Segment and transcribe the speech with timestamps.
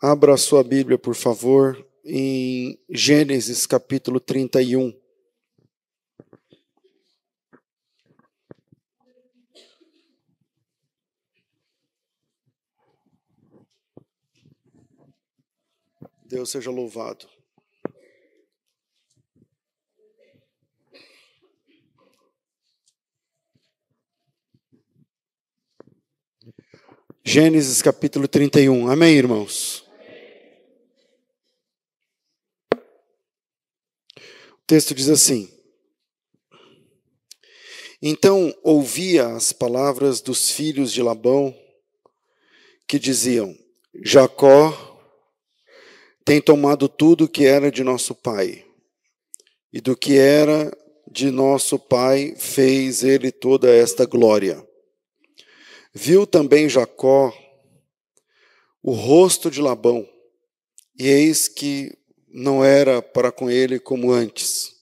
[0.00, 4.96] Abra sua Bíblia, por favor, em Gênesis capítulo 31.
[16.24, 17.26] Deus seja louvado.
[27.24, 28.88] Gênesis capítulo 31.
[28.88, 29.88] Amém, irmãos?
[34.52, 35.50] O texto diz assim:
[38.02, 41.56] Então ouvia as palavras dos filhos de Labão,
[42.86, 43.56] que diziam:
[44.04, 44.84] Jacó
[46.22, 48.66] tem tomado tudo que era de nosso pai,
[49.72, 50.70] e do que era
[51.10, 54.62] de nosso pai fez ele toda esta glória.
[55.94, 57.32] Viu também Jacó
[58.82, 60.06] o rosto de Labão,
[60.98, 61.97] e eis que
[62.30, 64.76] não era para com ele como antes.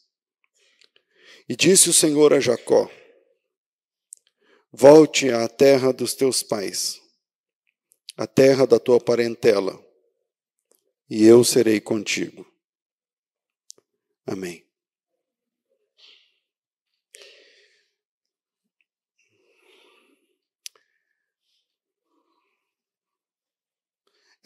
[1.48, 2.90] E disse o Senhor a Jacó:
[4.72, 7.00] Volte à terra dos teus pais,
[8.16, 9.80] à terra da tua parentela,
[11.08, 12.46] e eu serei contigo.
[14.26, 14.66] Amém.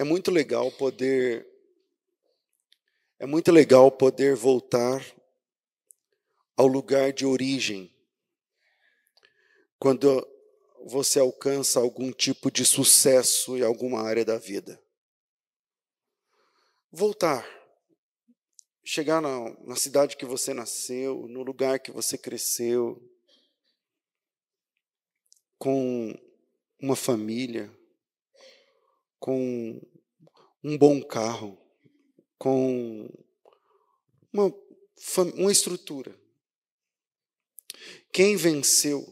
[0.01, 1.50] É muito legal poder
[3.21, 5.05] é muito legal poder voltar
[6.57, 7.95] ao lugar de origem.
[9.79, 10.27] Quando
[10.87, 14.83] você alcança algum tipo de sucesso em alguma área da vida.
[16.91, 17.47] Voltar.
[18.83, 23.07] Chegar na, na cidade que você nasceu, no lugar que você cresceu,
[25.59, 26.19] com
[26.81, 27.71] uma família,
[29.19, 29.79] com
[30.65, 31.59] um bom carro,
[32.41, 33.07] com
[34.33, 34.51] uma,
[35.35, 36.19] uma estrutura.
[38.11, 39.07] Quem venceu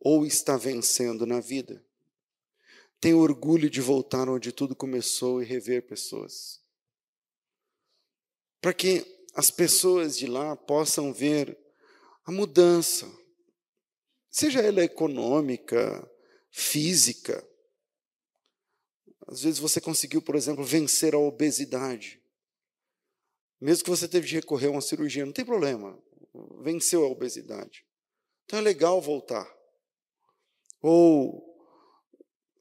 [0.00, 1.80] ou está vencendo na vida
[3.00, 6.60] tem orgulho de voltar onde tudo começou e rever pessoas.
[8.60, 11.56] Para que as pessoas de lá possam ver
[12.24, 13.08] a mudança,
[14.28, 16.10] seja ela econômica,
[16.50, 17.46] física,
[19.28, 22.25] às vezes você conseguiu, por exemplo, vencer a obesidade.
[23.60, 25.98] Mesmo que você teve de recorrer a uma cirurgia, não tem problema.
[26.62, 27.84] Venceu a obesidade.
[28.44, 29.50] Então é legal voltar.
[30.82, 31.42] Ou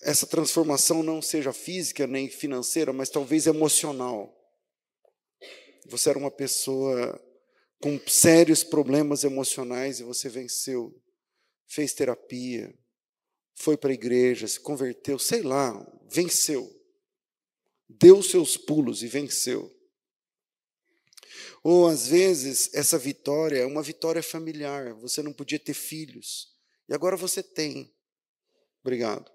[0.02, 4.34] essa transformação não seja física nem financeira, mas talvez emocional.
[5.88, 7.22] Você era uma pessoa
[7.82, 11.00] com sérios problemas emocionais e você venceu,
[11.68, 12.74] fez terapia,
[13.54, 16.72] foi para a igreja, se converteu, sei lá, venceu.
[17.88, 19.75] Deu seus pulos e venceu.
[21.68, 26.54] Ou às vezes essa vitória é uma vitória familiar, você não podia ter filhos
[26.88, 27.92] e agora você tem.
[28.84, 29.32] Obrigado.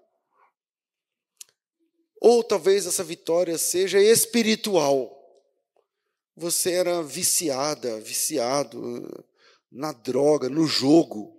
[2.21, 5.11] Ou talvez essa vitória seja espiritual.
[6.33, 9.25] Você era viciada, viciado
[9.69, 11.37] na droga, no jogo,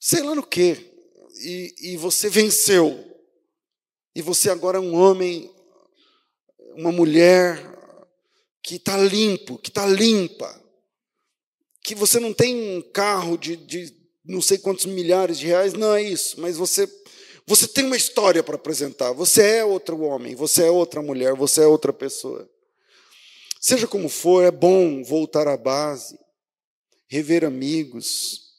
[0.00, 0.92] sei lá no que,
[1.38, 3.04] e, e você venceu.
[4.16, 5.48] E você agora é um homem,
[6.74, 7.75] uma mulher
[8.66, 10.60] que está limpo, que está limpa.
[11.84, 15.94] Que você não tem um carro de, de não sei quantos milhares de reais, não
[15.94, 16.92] é isso, mas você
[17.48, 19.12] você tem uma história para apresentar.
[19.12, 22.50] Você é outro homem, você é outra mulher, você é outra pessoa.
[23.60, 26.18] Seja como for, é bom voltar à base,
[27.06, 28.52] rever amigos,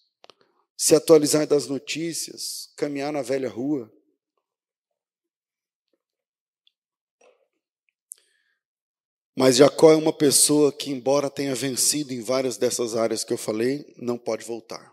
[0.77, 3.91] se atualizar das notícias, caminhar na velha rua.
[9.39, 13.37] Mas Jacó é uma pessoa que, embora tenha vencido em várias dessas áreas que eu
[13.37, 14.91] falei, não pode voltar.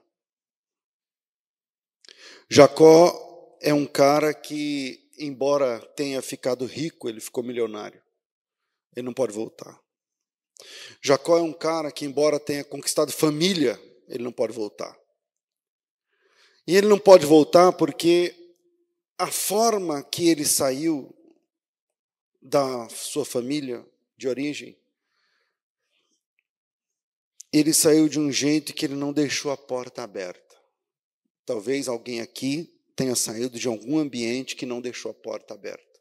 [2.51, 8.03] Jacó é um cara que, embora tenha ficado rico, ele ficou milionário.
[8.95, 9.81] Ele não pode voltar.
[11.01, 14.95] Jacó é um cara que, embora tenha conquistado família, ele não pode voltar.
[16.67, 18.35] E ele não pode voltar porque
[19.17, 21.17] a forma que ele saiu
[22.43, 23.83] da sua família
[24.17, 24.79] de origem,
[27.53, 30.57] ele saiu de um jeito que ele não deixou a porta aberta.
[31.47, 36.01] Talvez alguém aqui tenha saído de algum ambiente que não deixou a porta aberta.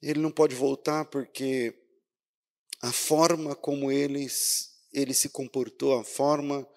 [0.00, 1.78] Ele não pode voltar porque
[2.80, 4.26] a forma como ele,
[4.92, 6.68] ele se comportou, a forma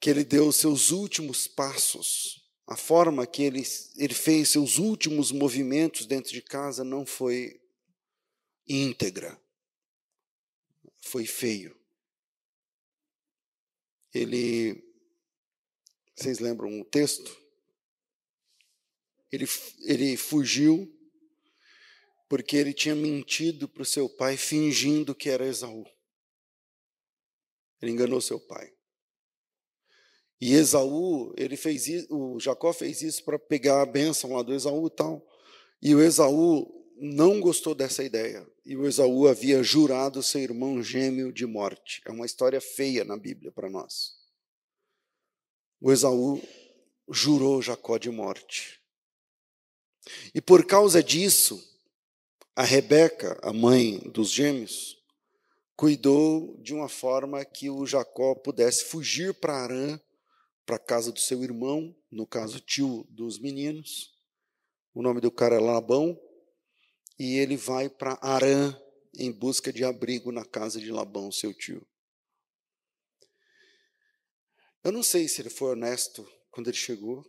[0.00, 2.39] que ele deu os seus últimos passos,
[2.70, 3.64] a forma que ele,
[3.96, 7.60] ele fez seus últimos movimentos dentro de casa não foi
[8.64, 9.36] íntegra.
[11.00, 11.76] Foi feio.
[14.14, 14.88] Ele.
[16.14, 17.36] Vocês lembram o texto?
[19.32, 19.46] Ele,
[19.80, 20.96] ele fugiu
[22.28, 25.84] porque ele tinha mentido para o seu pai, fingindo que era Esaú.
[27.82, 28.72] Ele enganou seu pai.
[30.40, 34.54] E Esaú, ele fez isso, o Jacó fez isso para pegar a bênção lá do
[34.54, 35.26] Esaú e tal.
[35.82, 38.46] E o Esaú não gostou dessa ideia.
[38.64, 42.00] E o Esaú havia jurado seu irmão gêmeo de morte.
[42.06, 44.14] É uma história feia na Bíblia para nós.
[45.78, 46.40] O Esaú
[47.10, 48.80] jurou Jacó de morte.
[50.34, 51.62] E por causa disso,
[52.56, 54.98] a Rebeca, a mãe dos gêmeos,
[55.76, 60.00] cuidou de uma forma que o Jacó pudesse fugir para Arã
[60.70, 64.16] para a casa do seu irmão, no caso, tio dos meninos.
[64.94, 66.16] O nome do cara é Labão.
[67.18, 68.80] E ele vai para Arã
[69.16, 71.84] em busca de abrigo na casa de Labão, seu tio.
[74.84, 77.28] Eu não sei se ele foi honesto quando ele chegou.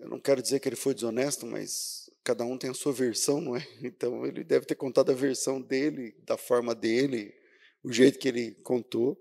[0.00, 3.40] Eu não quero dizer que ele foi desonesto, mas cada um tem a sua versão,
[3.40, 3.66] não é?
[3.82, 7.34] Então ele deve ter contado a versão dele, da forma dele,
[7.84, 9.20] o jeito que ele contou,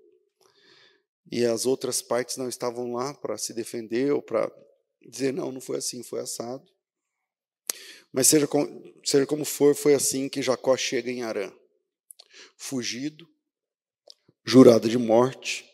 [1.32, 4.52] e as outras partes não estavam lá para se defender ou para
[5.02, 6.72] dizer, não, não foi assim, foi assado.
[8.12, 11.52] Mas seja como, seja como for, foi assim que Jacó chega em Arã.
[12.56, 13.28] Fugido,
[14.46, 15.70] jurado de morte,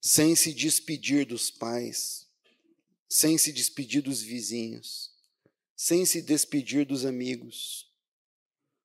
[0.00, 2.26] sem se despedir dos pais,
[3.08, 5.12] sem se despedir dos vizinhos,
[5.76, 7.90] sem se despedir dos amigos,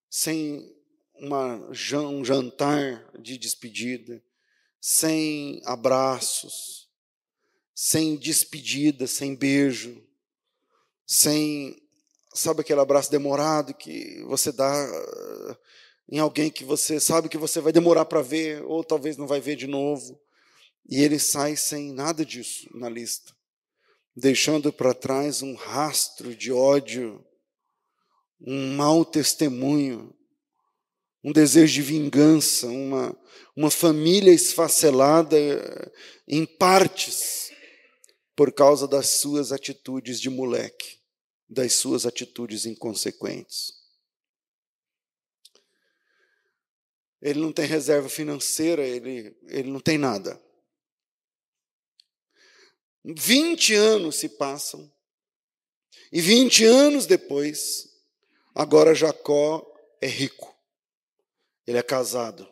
[0.09, 0.75] sem
[1.15, 1.55] uma,
[2.01, 4.21] um jantar de despedida,
[4.79, 6.89] sem abraços,
[7.73, 10.05] sem despedida, sem beijo,
[11.05, 11.81] sem,
[12.33, 15.57] sabe aquele abraço demorado que você dá eh,
[16.09, 19.39] em alguém que você sabe que você vai demorar para ver, ou talvez não vai
[19.39, 20.19] ver de novo.
[20.89, 23.33] E ele sai sem nada disso na lista,
[24.15, 27.25] deixando para trás um rastro de ódio,
[28.41, 30.13] um mau testemunho,
[31.23, 33.17] um desejo de vingança, uma,
[33.55, 35.37] uma família esfacelada
[36.27, 37.51] em partes
[38.35, 40.99] por causa das suas atitudes de moleque,
[41.47, 43.73] das suas atitudes inconsequentes.
[47.21, 50.41] Ele não tem reserva financeira, ele, ele não tem nada.
[53.05, 54.91] 20 anos se passam,
[56.11, 57.89] e 20 anos depois,
[58.53, 59.65] agora Jacó
[60.01, 60.52] é rico.
[61.65, 62.47] Ele é casado.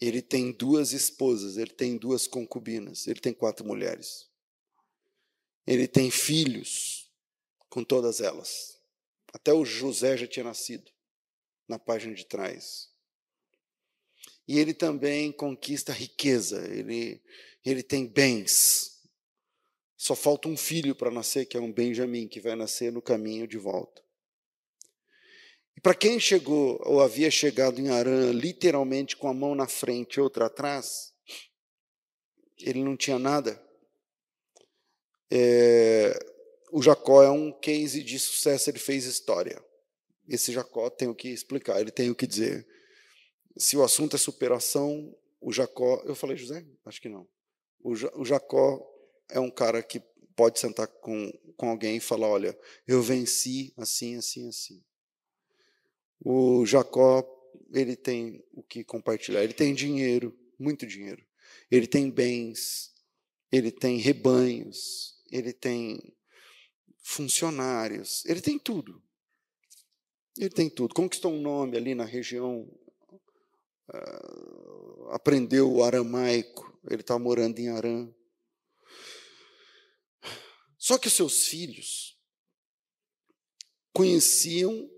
[0.00, 4.28] Ele tem duas esposas, ele tem duas concubinas, ele tem quatro mulheres.
[5.66, 7.10] Ele tem filhos
[7.68, 8.78] com todas elas.
[9.32, 10.90] Até o José já tinha nascido,
[11.68, 12.90] na página de trás.
[14.46, 17.20] E ele também conquista riqueza, ele,
[17.64, 19.02] ele tem bens.
[19.96, 23.46] Só falta um filho para nascer, que é um Benjamim, que vai nascer no caminho
[23.48, 24.05] de volta.
[25.86, 30.20] Para quem chegou ou havia chegado em Arã, literalmente com a mão na frente e
[30.20, 31.14] outra atrás,
[32.58, 33.64] ele não tinha nada.
[35.30, 36.18] É,
[36.72, 39.64] o Jacó é um case de sucesso, ele fez história.
[40.28, 42.66] Esse Jacó tem o que explicar, ele tem o que dizer.
[43.56, 46.02] Se o assunto é superação, o Jacó.
[46.04, 46.66] Eu falei José?
[46.84, 47.28] Acho que não.
[47.78, 48.84] O, o Jacó
[49.30, 50.02] é um cara que
[50.34, 54.82] pode sentar com, com alguém e falar: olha, eu venci assim, assim, assim.
[56.20, 57.24] O Jacó,
[57.72, 59.42] ele tem o que compartilhar.
[59.42, 61.24] Ele tem dinheiro, muito dinheiro.
[61.70, 62.92] Ele tem bens,
[63.50, 66.14] ele tem rebanhos, ele tem
[67.02, 69.02] funcionários, ele tem tudo.
[70.36, 70.94] Ele tem tudo.
[70.94, 72.68] Conquistou um nome ali na região,
[73.88, 78.12] uh, aprendeu o aramaico, ele está morando em Arã.
[80.76, 82.16] Só que os seus filhos
[83.92, 84.88] conheciam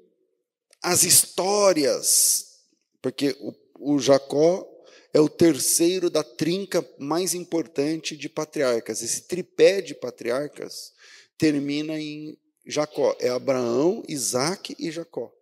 [0.83, 2.61] as histórias,
[3.03, 4.67] porque o, o Jacó
[5.13, 9.03] é o terceiro da trinca mais importante de patriarcas.
[9.03, 10.93] Esse tripé de patriarcas
[11.37, 13.17] termina em Jacó.
[13.19, 15.33] É Abraão, Isaac e Jacó.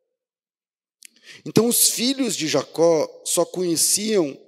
[1.44, 4.40] Então, os filhos de Jacó só conheciam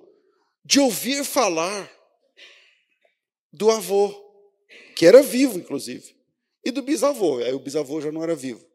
[0.65, 1.91] de ouvir falar
[3.53, 4.15] do avô,
[4.95, 6.17] que era vivo, inclusive,
[6.65, 7.39] e do bisavô.
[7.39, 8.68] Aí o bisavô já não era vivo.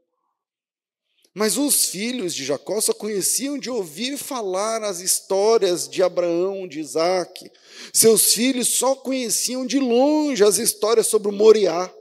[1.34, 6.80] Mas os filhos de Jacó só conheciam de ouvir falar as histórias de Abraão, de
[6.80, 7.52] Isaac.
[7.92, 11.92] Seus filhos só conheciam de longe as histórias sobre o Moriá,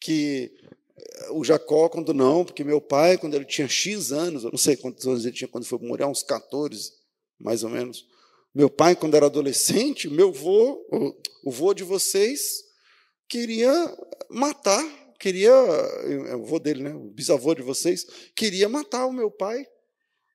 [0.00, 0.52] que
[0.96, 4.58] eh, o Jacó, quando não, porque meu pai, quando ele tinha X anos, eu não
[4.58, 6.92] sei quantos anos ele tinha quando foi para Moriá, uns 14,
[7.40, 8.06] mais ou menos.
[8.54, 10.86] Meu pai, quando era adolescente, meu vô,
[11.42, 12.62] o vô de vocês,
[13.28, 13.72] queria
[14.30, 19.30] matar queria, é o avô dele, né, o bisavô de vocês, queria matar o meu
[19.30, 19.64] pai.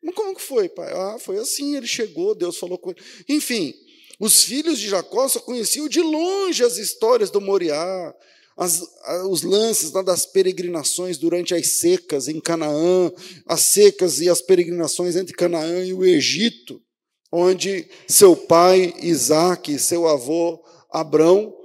[0.01, 0.89] Mas como que foi, pai?
[0.93, 2.99] Ah, foi assim, ele chegou, Deus falou com ele.
[3.27, 3.73] Enfim,
[4.17, 8.15] os filhos de Jacó só conheciam de longe as histórias do Moriá,
[8.55, 8.81] as,
[9.29, 13.11] os lances lá das peregrinações durante as secas em Canaã,
[13.45, 16.81] as secas e as peregrinações entre Canaã e o Egito,
[17.29, 21.56] onde seu pai Isaac seu avô Abrão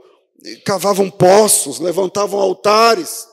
[0.64, 3.26] cavavam poços, levantavam altares.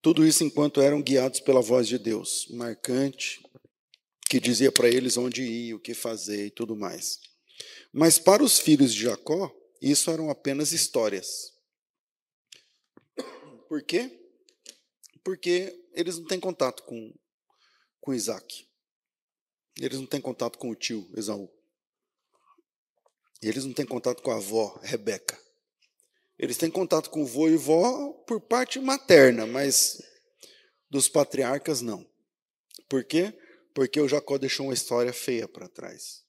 [0.00, 3.40] Tudo isso enquanto eram guiados pela voz de Deus, marcante,
[4.28, 7.20] que dizia para eles onde ir, o que fazer e tudo mais.
[7.92, 11.52] Mas para os filhos de Jacó, isso eram apenas histórias.
[13.68, 14.10] Por quê?
[15.22, 17.14] Porque eles não têm contato com,
[18.00, 18.66] com Isaac.
[19.78, 21.50] Eles não têm contato com o tio Esaú.
[23.40, 25.40] Eles não têm contato com a avó Rebeca.
[26.38, 30.02] Eles têm contato com o vô e vó por parte materna, mas
[30.90, 32.08] dos patriarcas não.
[32.88, 33.32] Por quê?
[33.74, 36.22] Porque o Jacó deixou uma história feia para trás.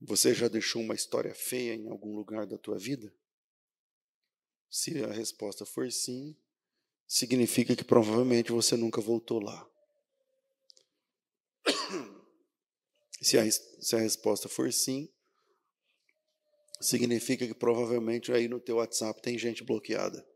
[0.00, 3.12] Você já deixou uma história feia em algum lugar da tua vida?
[4.70, 6.36] Se a resposta for sim,
[7.06, 9.68] significa que provavelmente você nunca voltou lá.
[13.20, 15.08] Se a, se a resposta for sim,
[16.80, 20.26] significa que provavelmente aí no teu WhatsApp tem gente bloqueada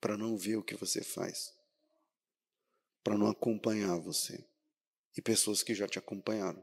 [0.00, 1.52] para não ver o que você faz,
[3.02, 4.44] para não acompanhar você
[5.16, 6.62] e pessoas que já te acompanharam.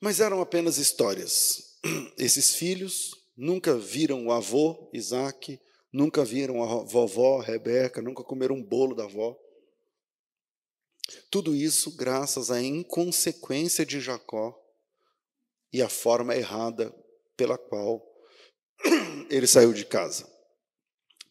[0.00, 1.78] Mas eram apenas histórias.
[2.16, 5.60] Esses filhos nunca viram o avô Isaac,
[5.92, 9.36] nunca viram a vovó Rebeca, nunca comeram um bolo da avó.
[11.30, 14.58] Tudo isso graças à inconsequência de Jacó
[15.72, 16.94] e à forma errada
[17.36, 18.04] pela qual
[19.30, 20.30] ele saiu de casa.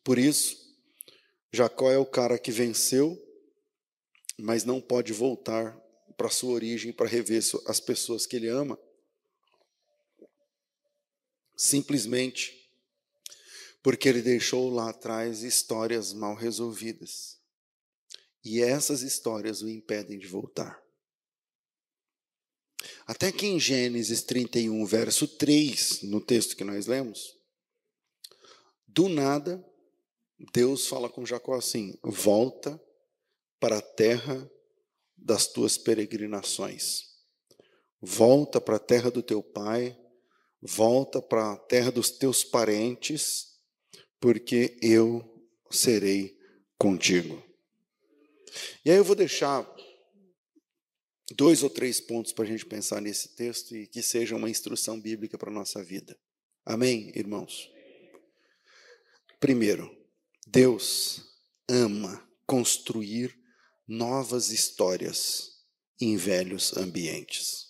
[0.03, 0.57] Por isso,
[1.51, 3.17] Jacó é o cara que venceu,
[4.37, 5.77] mas não pode voltar
[6.15, 8.79] para sua origem para rever as pessoas que ele ama.
[11.55, 12.57] Simplesmente
[13.81, 17.36] porque ele deixou lá atrás histórias mal resolvidas.
[18.49, 20.81] E essas histórias o impedem de voltar.
[23.05, 27.35] Até que em Gênesis 31, verso 3, no texto que nós lemos,
[28.87, 29.61] do nada,
[30.53, 32.81] Deus fala com Jacó assim: volta
[33.59, 34.49] para a terra
[35.17, 37.01] das tuas peregrinações,
[37.99, 39.99] volta para a terra do teu pai,
[40.61, 43.59] volta para a terra dos teus parentes,
[44.21, 45.21] porque eu
[45.69, 46.37] serei
[46.77, 47.46] contigo.
[48.83, 49.65] E aí eu vou deixar
[51.35, 54.99] dois ou três pontos para a gente pensar nesse texto e que seja uma instrução
[54.99, 56.17] bíblica para a nossa vida.
[56.65, 57.69] Amém, irmãos?
[59.39, 59.95] Primeiro,
[60.45, 61.21] Deus
[61.69, 63.37] ama construir
[63.87, 65.57] novas histórias
[65.99, 67.67] em velhos ambientes.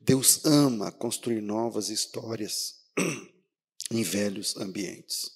[0.00, 2.84] Deus ama construir novas histórias
[3.90, 5.30] em velhos ambientes.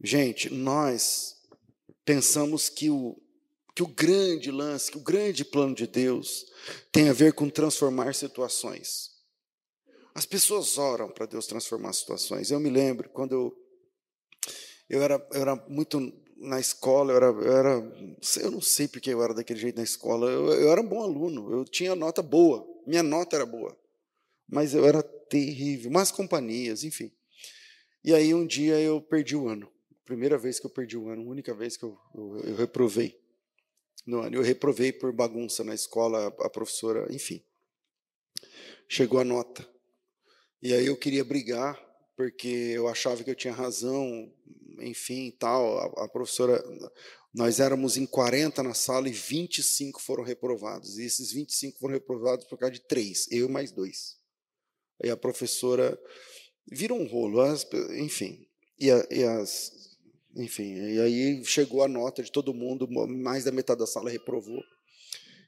[0.00, 1.33] Gente, nós
[2.04, 3.20] pensamos que o,
[3.74, 6.46] que o grande lance, que o grande plano de Deus
[6.92, 9.10] tem a ver com transformar situações.
[10.14, 12.50] As pessoas oram para Deus transformar situações.
[12.50, 13.56] Eu me lembro quando eu,
[14.88, 17.92] eu, era, eu era muito na escola, eu era, eu era.
[18.40, 20.30] Eu não sei porque eu era daquele jeito na escola.
[20.30, 23.76] Eu, eu era um bom aluno, eu tinha nota boa, minha nota era boa.
[24.46, 27.10] Mas eu era terrível, más companhias, enfim.
[28.04, 29.73] E aí um dia eu perdi o ano.
[30.04, 33.18] Primeira vez que eu perdi o ano, única vez que eu, eu, eu reprovei
[34.06, 34.36] no ano.
[34.36, 37.42] Eu reprovei por bagunça na escola, a professora, enfim.
[38.88, 39.66] Chegou a nota.
[40.62, 41.78] E aí eu queria brigar,
[42.16, 44.32] porque eu achava que eu tinha razão,
[44.80, 45.78] enfim, tal.
[45.78, 46.62] A, a professora,
[47.32, 50.98] nós éramos em 40 na sala e 25 foram reprovados.
[50.98, 54.16] E esses 25 foram reprovados por causa de três, eu mais dois.
[55.02, 55.98] Aí a professora
[56.70, 57.42] virou um rolo,
[57.96, 58.46] enfim.
[58.78, 59.83] E, a, e as,
[60.36, 64.62] enfim, e aí chegou a nota de todo mundo, mais da metade da sala reprovou.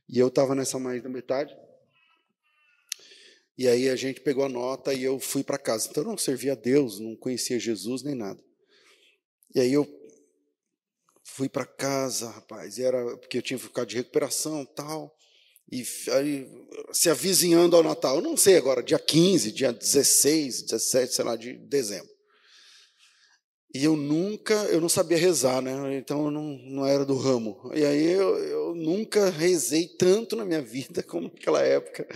[0.08, 1.56] E eu estava nessa mais da metade.
[3.58, 5.88] E aí a gente pegou a nota e eu fui para casa.
[5.90, 8.40] Então eu não servia a Deus, não conhecia Jesus nem nada.
[9.54, 9.86] E aí eu
[11.24, 15.16] fui para casa, rapaz, e era porque eu tinha ficado de recuperação tal.
[15.70, 16.48] E aí,
[16.92, 21.34] se avizinhando ao Natal, eu não sei agora, dia 15, dia 16, 17, sei lá,
[21.34, 22.15] de dezembro.
[23.76, 25.98] E eu nunca, eu não sabia rezar, né?
[25.98, 27.70] Então eu não, não era do ramo.
[27.74, 32.08] E aí eu, eu nunca rezei tanto na minha vida como naquela época.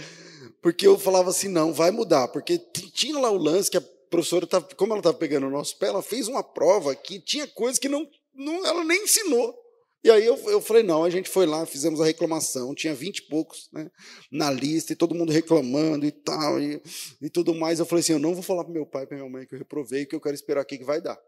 [0.63, 2.29] Porque eu falava assim, não, vai mudar.
[2.29, 5.77] Porque tinha lá o lance que a professora, tava, como ela estava pegando o nosso
[5.77, 9.55] pé, ela fez uma prova que tinha coisas que não, não ela nem ensinou.
[10.03, 13.19] E aí eu, eu falei, não, a gente foi lá, fizemos a reclamação, tinha vinte
[13.19, 13.91] e poucos né,
[14.33, 16.81] na lista, e todo mundo reclamando e tal, e,
[17.21, 17.79] e tudo mais.
[17.79, 19.59] Eu falei assim, eu não vou falar para meu pai para minha mãe que eu
[19.59, 21.21] reprovei, que eu quero esperar aqui que vai dar.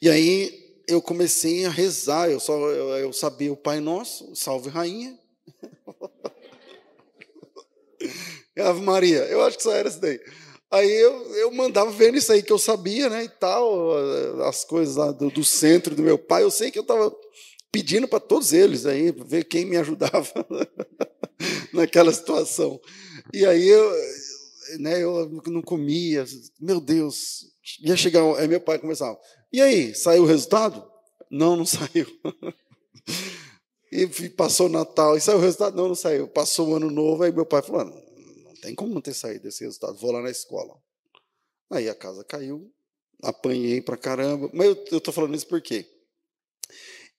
[0.00, 4.70] E aí eu comecei a rezar, eu, só, eu, eu sabia o Pai Nosso, Salve
[4.70, 5.18] Rainha.
[8.58, 10.20] Ave Maria, eu acho que só era isso daí.
[10.70, 13.96] Aí eu, eu mandava vendo isso aí que eu sabia, né, e tal,
[14.42, 16.42] as coisas lá do, do centro do meu pai.
[16.42, 17.14] Eu sei que eu estava
[17.72, 20.28] pedindo para todos eles aí, ver quem me ajudava
[21.72, 22.80] naquela situação.
[23.32, 23.92] E aí eu,
[24.78, 26.24] né, eu não comia,
[26.60, 27.46] meu Deus,
[27.80, 29.18] ia chegar, aí meu pai começava,
[29.52, 30.86] e aí, saiu o resultado?
[31.30, 32.06] Não, não saiu.
[33.90, 35.76] E passou o Natal, e saiu o resultado?
[35.76, 36.28] Não, não saiu.
[36.28, 39.64] Passou o ano novo, aí meu pai falou, não tem como não ter saído esse
[39.64, 40.76] resultado, vou lá na escola.
[41.70, 42.70] Aí a casa caiu,
[43.22, 44.50] apanhei pra caramba.
[44.52, 45.86] Mas eu estou falando isso por quê?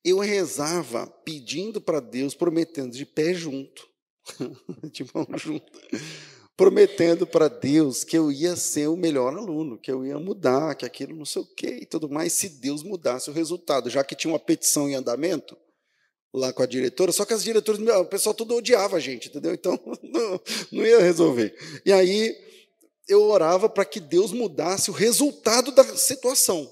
[0.04, 3.90] Eu rezava pedindo para Deus, prometendo de pé junto,
[4.92, 5.72] de mão junto,
[6.60, 10.86] prometendo para Deus que eu ia ser o melhor aluno, que eu ia mudar, que
[10.86, 14.14] aquilo não sei o quê e tudo mais, se Deus mudasse o resultado, já que
[14.14, 15.56] tinha uma petição em andamento
[16.34, 19.54] lá com a diretora, só que as diretoras, o pessoal todo odiava a gente, entendeu?
[19.54, 21.56] Então não, não ia resolver.
[21.86, 22.36] E aí
[23.08, 26.70] eu orava para que Deus mudasse o resultado da situação.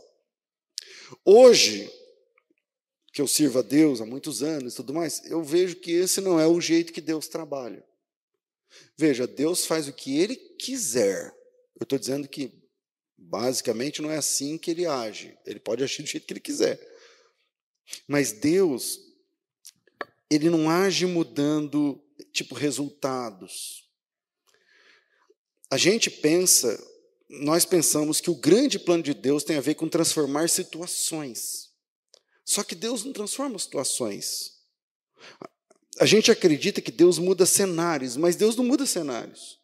[1.24, 1.90] Hoje,
[3.14, 6.20] que eu sirvo a Deus há muitos anos e tudo mais, eu vejo que esse
[6.20, 7.88] não é o jeito que Deus trabalha.
[8.98, 11.34] Veja, Deus faz o que Ele quiser.
[11.80, 12.52] Eu estou dizendo que,
[13.18, 15.38] basicamente, não é assim que Ele age.
[15.46, 16.80] Ele pode agir do jeito que Ele quiser.
[18.08, 19.00] Mas Deus,
[20.30, 23.88] Ele não age mudando, tipo, resultados.
[25.70, 26.82] A gente pensa,
[27.30, 31.68] nós pensamos que o grande plano de Deus tem a ver com transformar situações.
[32.46, 34.58] Só que Deus não transforma situações.
[36.00, 39.58] A gente acredita que Deus muda cenários, mas Deus não muda cenários.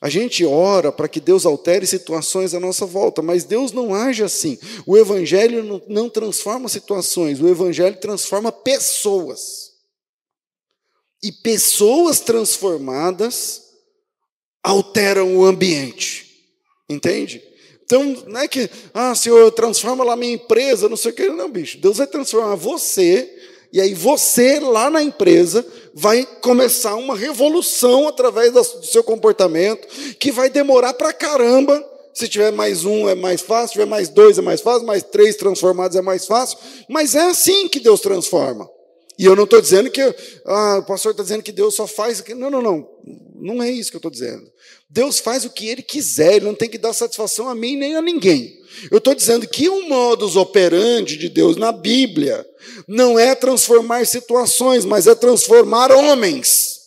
[0.00, 4.22] A gente ora para que Deus altere situações à nossa volta, mas Deus não age
[4.22, 4.58] assim.
[4.86, 9.72] O Evangelho não, não transforma situações, o Evangelho transforma pessoas.
[11.22, 13.62] E pessoas transformadas
[14.62, 16.26] alteram o ambiente.
[16.88, 17.42] Entende?
[17.86, 21.28] Então, não é que, ah, Senhor, transforma lá minha empresa, não sei o que.
[21.28, 21.78] Não, bicho.
[21.78, 23.32] Deus vai transformar você,
[23.72, 29.86] e aí você, lá na empresa, vai começar uma revolução através do seu comportamento,
[30.18, 31.84] que vai demorar pra caramba.
[32.14, 35.02] Se tiver mais um é mais fácil, se tiver mais dois é mais fácil, mais
[35.02, 36.58] três transformados é mais fácil.
[36.88, 38.68] Mas é assim que Deus transforma.
[39.18, 40.02] E eu não estou dizendo que
[40.44, 42.22] ah, o pastor está dizendo que Deus só faz.
[42.28, 42.88] Não, não, não.
[43.40, 44.50] Não é isso que eu estou dizendo.
[44.88, 47.96] Deus faz o que Ele quiser, Ele não tem que dar satisfação a mim nem
[47.96, 48.60] a ninguém.
[48.90, 52.46] Eu estou dizendo que o modus operandi de Deus na Bíblia
[52.86, 56.80] não é transformar situações, mas é transformar homens,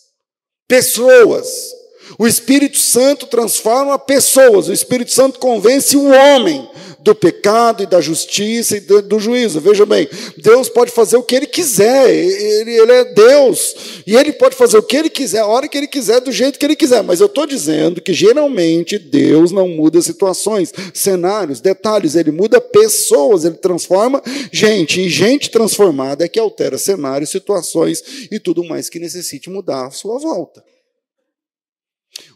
[0.68, 1.79] pessoas.
[2.18, 6.68] O Espírito Santo transforma pessoas, o Espírito Santo convence o homem
[7.02, 9.60] do pecado e da justiça e do, juízo.
[9.60, 13.74] Veja bem, Deus pode fazer o que Ele quiser, ele, ele é Deus,
[14.06, 16.58] e Ele pode fazer o que Ele quiser, a hora que Ele quiser, do jeito
[16.58, 17.02] que Ele quiser.
[17.02, 23.44] Mas eu estou dizendo que geralmente Deus não muda situações, cenários, detalhes, Ele muda pessoas,
[23.44, 28.98] Ele transforma gente, e gente transformada é que altera cenários, situações e tudo mais que
[28.98, 30.62] necessite mudar a sua volta.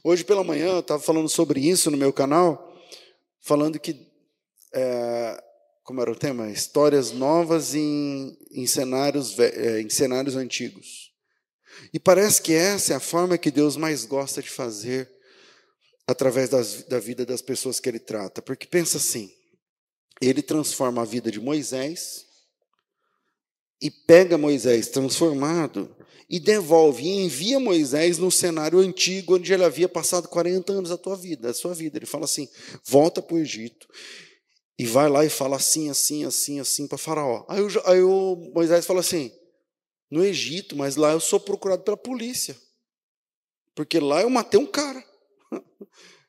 [0.02, 2.74] Hoje pela manhã eu estava falando sobre isso no meu canal,
[3.40, 4.12] falando que
[4.72, 5.42] é,
[5.84, 6.50] como era o tema?
[6.50, 11.12] Histórias novas em, em, cenários, é, em cenários antigos.
[11.92, 15.10] E parece que essa é a forma que Deus mais gosta de fazer
[16.06, 18.40] através das, da vida das pessoas que Ele trata.
[18.40, 19.30] Porque pensa assim:
[20.20, 22.24] Ele transforma a vida de Moisés
[23.80, 25.94] e pega Moisés transformado
[26.28, 30.96] e devolve e envia Moisés no cenário antigo onde ele havia passado 40 anos da
[30.96, 31.98] tua vida, da sua vida.
[31.98, 32.48] Ele fala assim:
[32.84, 33.88] volta para o Egito
[34.78, 37.44] e vai lá e fala assim, assim, assim, assim para Faraó.
[37.48, 39.32] Aí, o, aí o Moisés fala assim:
[40.10, 42.56] no Egito, mas lá eu sou procurado pela polícia.
[43.74, 45.04] Porque lá eu matei um cara.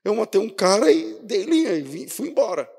[0.04, 2.70] Eu matei um cara e dei linha e fui embora.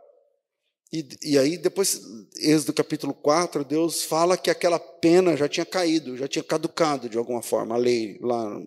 [0.97, 2.01] E, e aí, depois,
[2.39, 7.19] Êxodo capítulo 4, Deus fala que aquela pena já tinha caído, já tinha caducado de
[7.19, 8.63] alguma forma, a lei lá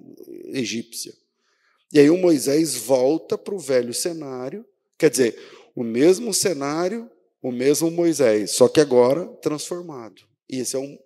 [0.54, 1.12] egípcia.
[1.92, 4.64] E aí o Moisés volta para o velho cenário,
[4.96, 5.36] quer dizer,
[5.76, 7.10] o mesmo cenário,
[7.42, 10.22] o mesmo Moisés, só que agora transformado.
[10.48, 11.00] E esse é, um,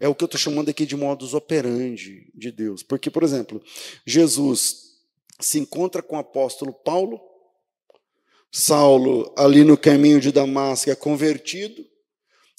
[0.00, 2.82] é o que eu estou chamando aqui de modus operandi de Deus.
[2.82, 3.62] Porque, por exemplo,
[4.06, 4.92] Jesus
[5.38, 7.20] se encontra com o apóstolo Paulo,
[8.54, 11.82] Saulo, ali no caminho de Damasco, é convertido.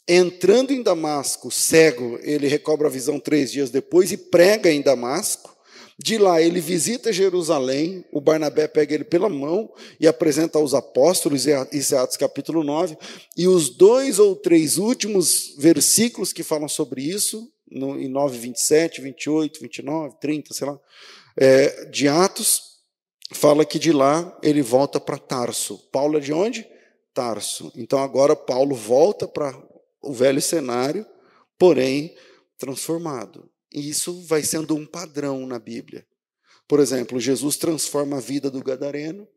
[0.07, 5.55] Entrando em Damasco, cego, ele recobra a visão três dias depois e prega em Damasco.
[5.97, 8.03] De lá, ele visita Jerusalém.
[8.11, 12.97] O Barnabé pega ele pela mão e apresenta aos apóstolos, isso é Atos capítulo 9.
[13.37, 18.99] E os dois ou três últimos versículos que falam sobre isso, no, em 9, 27,
[18.99, 20.79] 28, 29, 30, sei lá,
[21.37, 22.72] é, de Atos,
[23.33, 25.77] fala que de lá ele volta para Tarso.
[25.91, 26.67] Paulo é de onde?
[27.13, 27.71] Tarso.
[27.75, 29.53] Então agora Paulo volta para
[30.01, 31.05] o velho cenário,
[31.57, 32.15] porém
[32.57, 33.49] transformado.
[33.73, 36.05] E isso vai sendo um padrão na Bíblia.
[36.67, 39.27] Por exemplo, Jesus transforma a vida do gadareno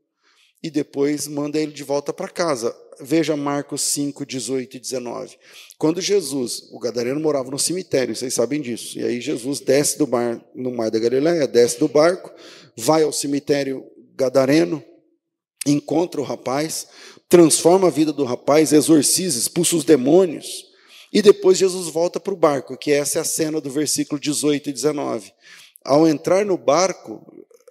[0.63, 2.75] e depois manda ele de volta para casa.
[3.01, 5.37] Veja Marcos 5, 18 e 19.
[5.77, 8.99] Quando Jesus, o gadareno morava no cemitério, vocês sabem disso.
[8.99, 12.33] E aí Jesus desce do mar, no mar da Galileia, desce do barco,
[12.77, 13.85] vai ao cemitério
[14.15, 14.83] gadareno,
[15.67, 16.87] encontra o rapaz,
[17.29, 20.67] transforma a vida do rapaz, exorciza, expulsa os demônios.
[21.13, 24.71] E depois Jesus volta para o barco, que essa é a cena do versículo 18
[24.71, 25.33] e 19.
[25.85, 27.25] Ao entrar no barco,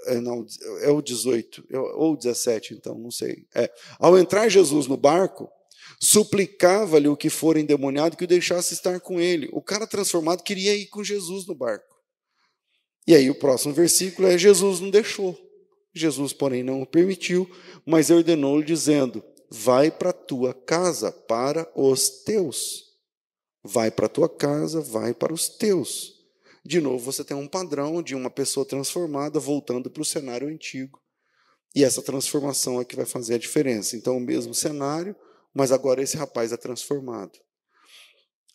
[0.08, 0.46] é, não,
[0.82, 3.46] é o 18, é ou 17, então, não sei.
[3.54, 3.70] É.
[4.00, 5.50] Ao entrar Jesus no barco,
[6.00, 9.50] suplicava-lhe o que for endemoniado que o deixasse estar com ele.
[9.52, 11.95] O cara transformado queria ir com Jesus no barco.
[13.08, 15.40] E aí o próximo versículo é: Jesus não deixou.
[15.94, 17.50] Jesus, porém, não o permitiu,
[17.86, 22.86] mas ordenou-lhe, dizendo: Vai para tua casa, para os teus.
[23.64, 26.16] Vai para tua casa, vai para os teus.
[26.64, 31.00] De novo, você tem um padrão de uma pessoa transformada voltando para o cenário antigo.
[31.74, 33.96] E essa transformação é que vai fazer a diferença.
[33.96, 35.16] Então, o mesmo cenário,
[35.54, 37.40] mas agora esse rapaz é transformado.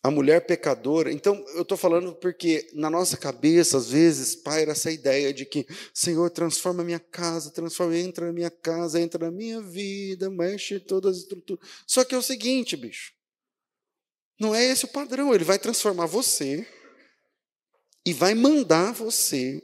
[0.02, 1.12] A mulher pecadora.
[1.12, 5.66] Então, eu estou falando porque na nossa cabeça, às vezes, paira essa ideia de que,
[5.92, 10.80] Senhor, transforma a minha casa, transforma, entra na minha casa, entra na minha vida, mexe
[10.80, 11.68] todas as estruturas.
[11.86, 13.12] Só que é o seguinte, bicho.
[14.40, 15.34] Não é esse o padrão.
[15.34, 16.66] Ele vai transformar você
[18.06, 19.62] e vai mandar você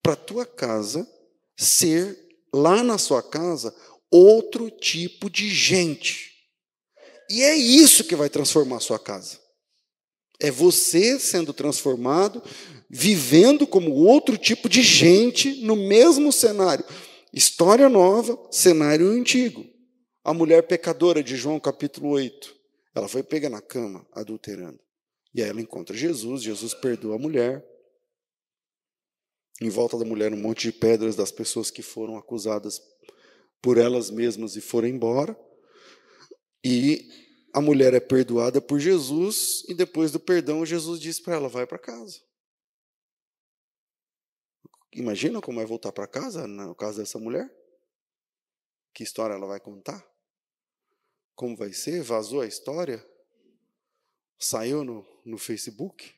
[0.00, 1.08] para a tua casa
[1.56, 2.16] ser,
[2.54, 3.74] lá na sua casa,
[4.10, 6.30] outro tipo de gente.
[7.28, 9.41] E é isso que vai transformar a sua casa.
[10.42, 12.42] É você sendo transformado,
[12.90, 16.84] vivendo como outro tipo de gente no mesmo cenário.
[17.32, 19.64] História nova, cenário antigo.
[20.24, 22.56] A mulher pecadora de João capítulo 8.
[22.92, 24.80] Ela foi pega na cama, adulterando.
[25.32, 27.64] E aí ela encontra Jesus, Jesus perdoa a mulher.
[29.60, 32.82] Em volta da mulher, um monte de pedras das pessoas que foram acusadas
[33.62, 35.38] por elas mesmas e foram embora.
[36.64, 37.08] E
[37.52, 41.66] a mulher é perdoada por Jesus e depois do perdão, Jesus diz para ela: vai
[41.66, 42.20] para casa.
[44.92, 47.50] Imagina como é voltar para casa no caso dessa mulher?
[48.94, 50.06] Que história ela vai contar?
[51.34, 52.02] Como vai ser?
[52.02, 53.06] Vazou a história?
[54.38, 56.14] Saiu no, no Facebook?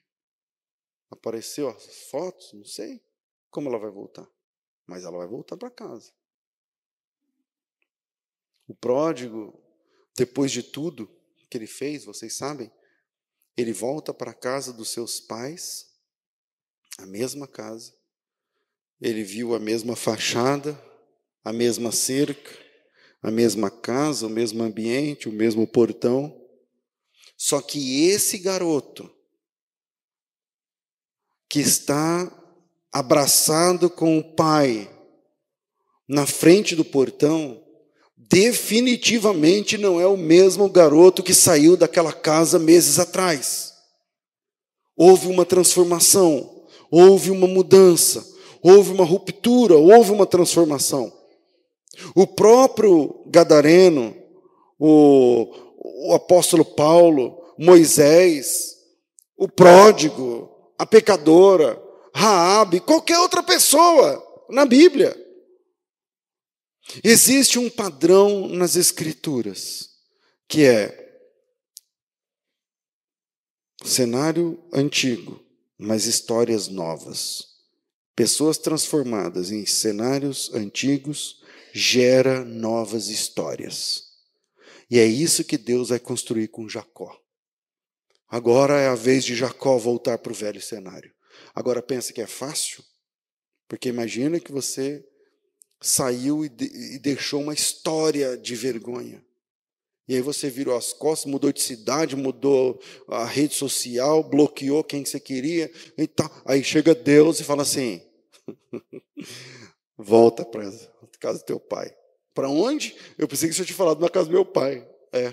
[1.10, 2.52] Apareceu as fotos?
[2.52, 3.00] Não sei.
[3.50, 4.28] Como ela vai voltar?
[4.86, 6.12] Mas ela vai voltar para casa.
[8.66, 9.62] O pródigo,
[10.16, 11.08] depois de tudo,
[11.54, 12.68] que ele fez, vocês sabem?
[13.56, 15.86] Ele volta para a casa dos seus pais,
[16.98, 17.94] a mesma casa.
[19.00, 20.76] Ele viu a mesma fachada,
[21.44, 22.50] a mesma cerca,
[23.22, 26.36] a mesma casa, o mesmo ambiente, o mesmo portão.
[27.36, 29.08] Só que esse garoto,
[31.48, 32.28] que está
[32.90, 34.90] abraçado com o pai
[36.08, 37.63] na frente do portão,
[38.30, 43.72] definitivamente não é o mesmo garoto que saiu daquela casa meses atrás.
[44.96, 48.24] Houve uma transformação, houve uma mudança,
[48.62, 51.12] houve uma ruptura, houve uma transformação.
[52.14, 54.16] O próprio Gadareno,
[54.78, 55.48] o,
[56.08, 58.76] o apóstolo Paulo, Moisés,
[59.36, 61.80] o pródigo, a pecadora,
[62.16, 65.23] Raabe, qualquer outra pessoa na Bíblia
[67.02, 69.90] Existe um padrão nas Escrituras,
[70.46, 71.04] que é
[73.84, 75.44] cenário antigo,
[75.78, 77.54] mas histórias novas.
[78.14, 81.42] Pessoas transformadas em cenários antigos,
[81.72, 84.04] gera novas histórias.
[84.88, 87.20] E é isso que Deus vai construir com Jacó.
[88.28, 91.12] Agora é a vez de Jacó voltar para o velho cenário.
[91.54, 92.84] Agora pensa que é fácil?
[93.66, 95.04] Porque imagina que você
[95.84, 99.24] saiu e, de, e deixou uma história de vergonha.
[100.06, 105.04] E aí você virou as costas, mudou de cidade, mudou a rede social, bloqueou quem
[105.04, 105.70] você queria.
[105.96, 106.08] E.
[106.44, 108.02] Aí chega Deus e fala assim:
[109.96, 110.70] volta para
[111.18, 111.94] casa do teu pai.
[112.34, 112.96] Para onde?
[113.16, 114.86] Eu pensei que você tinha falado na casa do meu pai.
[115.12, 115.32] É,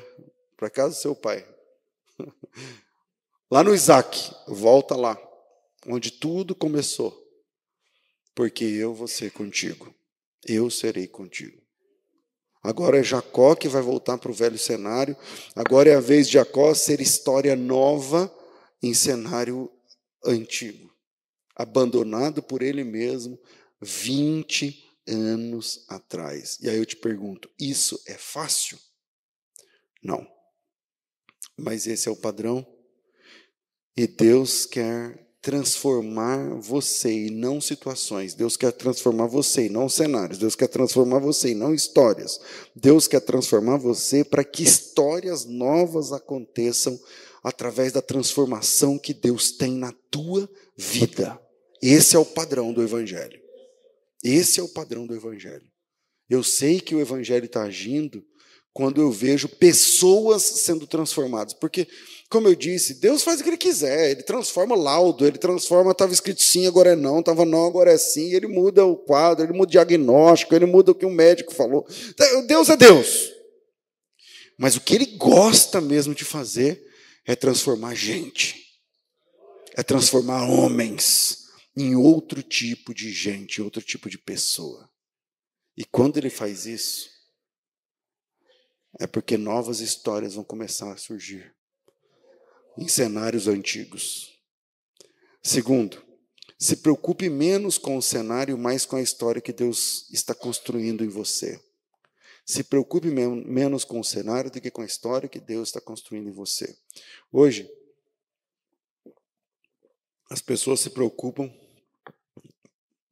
[0.55, 1.45] para casa do seu pai.
[3.51, 5.21] Lá no Isaac, volta lá,
[5.85, 7.13] onde tudo começou.
[8.33, 9.93] Porque eu vou ser contigo.
[10.45, 11.61] Eu serei contigo.
[12.63, 15.17] Agora é Jacó que vai voltar para o velho cenário.
[15.55, 18.33] Agora é a vez de Jacó ser história nova
[18.81, 19.71] em cenário
[20.23, 20.93] antigo.
[21.55, 23.39] Abandonado por ele mesmo
[23.81, 26.59] 20 anos atrás.
[26.61, 28.77] E aí eu te pergunto: isso é fácil?
[30.03, 30.25] Não.
[31.57, 32.65] Mas esse é o padrão.
[33.97, 38.35] E Deus quer transformar você e não situações.
[38.35, 40.37] Deus quer transformar você e não cenários.
[40.37, 42.39] Deus quer transformar você e não histórias.
[42.75, 46.99] Deus quer transformar você para que histórias novas aconteçam
[47.43, 51.39] através da transformação que Deus tem na tua vida.
[51.81, 53.41] Esse é o padrão do Evangelho.
[54.23, 55.65] Esse é o padrão do Evangelho.
[56.29, 58.23] Eu sei que o Evangelho está agindo
[58.73, 61.53] quando eu vejo pessoas sendo transformadas.
[61.53, 61.87] Porque,
[62.29, 64.11] como eu disse, Deus faz o que Ele quiser.
[64.11, 67.97] Ele transforma laudo, Ele transforma, estava escrito sim, agora é não, estava não, agora é
[67.97, 68.33] sim.
[68.33, 71.85] Ele muda o quadro, Ele muda o diagnóstico, Ele muda o que o médico falou.
[72.47, 73.31] Deus é Deus.
[74.57, 76.81] Mas o que Ele gosta mesmo de fazer
[77.25, 78.61] é transformar gente.
[79.75, 81.41] É transformar homens
[81.75, 84.89] em outro tipo de gente, outro tipo de pessoa.
[85.77, 87.09] E quando ele faz isso,
[88.99, 91.55] é porque novas histórias vão começar a surgir
[92.77, 94.39] em cenários antigos.
[95.43, 96.03] Segundo,
[96.57, 101.09] se preocupe menos com o cenário, mais com a história que Deus está construindo em
[101.09, 101.59] você.
[102.45, 106.27] Se preocupe menos com o cenário do que com a história que Deus está construindo
[106.27, 106.77] em você.
[107.31, 107.69] Hoje,
[110.29, 111.51] as pessoas se preocupam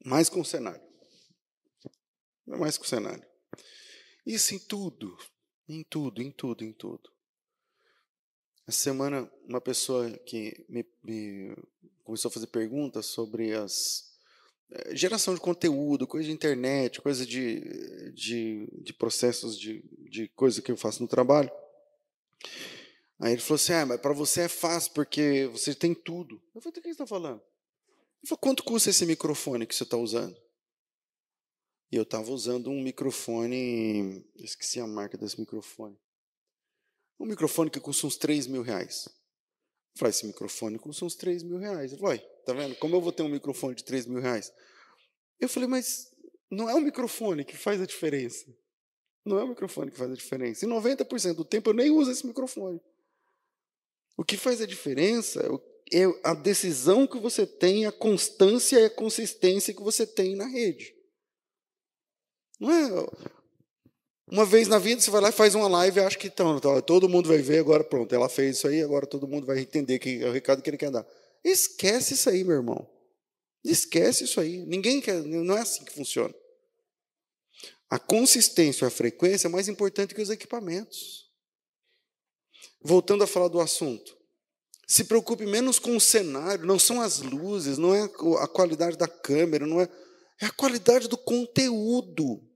[0.05, 0.81] mais com o cenário.
[2.45, 3.25] Mais com o cenário.
[4.25, 5.17] Isso em tudo,
[5.69, 7.09] em tudo, em tudo, em tudo.
[8.67, 11.55] Essa semana, uma pessoa que me, me
[12.03, 14.09] começou a fazer perguntas sobre as
[14.71, 20.61] eh, geração de conteúdo, coisa de internet, coisa de, de, de processos de, de coisa
[20.61, 21.51] que eu faço no trabalho.
[23.19, 26.41] Aí ele falou assim: ah, mas para você é fácil porque você tem tudo.
[26.53, 27.41] Eu falei: do que você está falando?
[28.21, 30.35] Ele falou: quanto custa esse microfone que você está usando?
[31.91, 35.97] E eu estava usando um microfone, esqueci a marca desse microfone.
[37.19, 39.07] Um microfone que custa uns 3 mil reais.
[39.07, 41.91] Eu falei, esse microfone custa uns 3 mil reais.
[41.91, 42.75] Ele falou, tá vendo?
[42.75, 44.53] Como eu vou ter um microfone de 3 mil reais?
[45.39, 46.13] Eu falei, mas
[46.49, 48.45] não é o microfone que faz a diferença.
[49.25, 50.65] Não é o microfone que faz a diferença.
[50.65, 52.79] E 90% do tempo eu nem uso esse microfone.
[54.15, 55.41] O que faz a diferença
[55.91, 60.45] é a decisão que você tem, a constância e a consistência que você tem na
[60.45, 60.98] rede.
[62.59, 63.07] Não é.
[64.31, 66.59] Uma vez na vida você vai lá e faz uma live e acha que então,
[66.81, 69.97] todo mundo vai ver, agora pronto, ela fez isso aí, agora todo mundo vai entender
[69.97, 71.05] que é o recado que ele quer dar.
[71.43, 72.87] Esquece isso aí, meu irmão.
[73.63, 74.63] Esquece isso aí.
[74.67, 76.33] Ninguém quer, não é assim que funciona.
[77.89, 81.27] A consistência a frequência é mais importante que os equipamentos.
[82.83, 84.15] Voltando a falar do assunto.
[84.87, 89.07] Se preocupe menos com o cenário, não são as luzes, não é a qualidade da
[89.07, 89.89] câmera, não é,
[90.39, 92.48] é a qualidade do conteúdo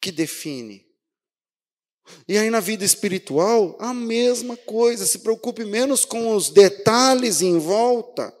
[0.00, 0.86] que define.
[2.26, 7.58] E aí na vida espiritual, a mesma coisa, se preocupe menos com os detalhes em
[7.58, 8.34] volta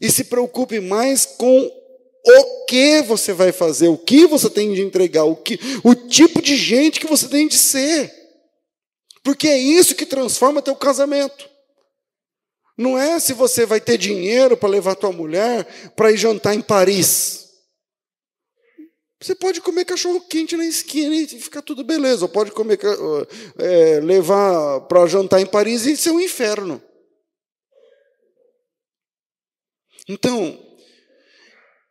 [0.00, 1.70] e se preocupe mais com
[2.26, 6.40] o que você vai fazer, o que você tem de entregar, o que o tipo
[6.40, 8.12] de gente que você tem de ser.
[9.22, 11.48] Porque é isso que transforma teu casamento.
[12.76, 16.62] Não é se você vai ter dinheiro para levar tua mulher para ir jantar em
[16.62, 17.49] Paris.
[19.22, 22.24] Você pode comer cachorro quente na esquina e ficar tudo beleza.
[22.24, 22.78] Ou pode comer,
[23.58, 26.82] é, levar para jantar em Paris e ser um inferno.
[30.08, 30.58] Então,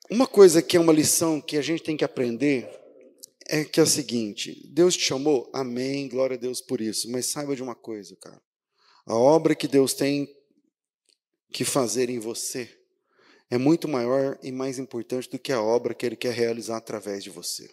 [0.09, 2.67] uma coisa que é uma lição que a gente tem que aprender
[3.47, 7.11] é que é o seguinte: Deus te chamou, amém, glória a Deus por isso.
[7.11, 8.41] Mas saiba de uma coisa, cara.
[9.05, 10.27] A obra que Deus tem
[11.53, 12.78] que fazer em você
[13.49, 17.23] é muito maior e mais importante do que a obra que Ele quer realizar através
[17.23, 17.69] de você.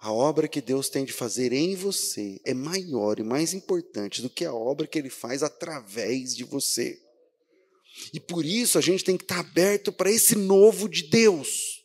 [0.00, 4.28] A obra que Deus tem de fazer em você é maior e mais importante do
[4.28, 6.98] que a obra que Ele faz através de você.
[8.12, 11.82] E por isso a gente tem que estar aberto para esse novo de Deus.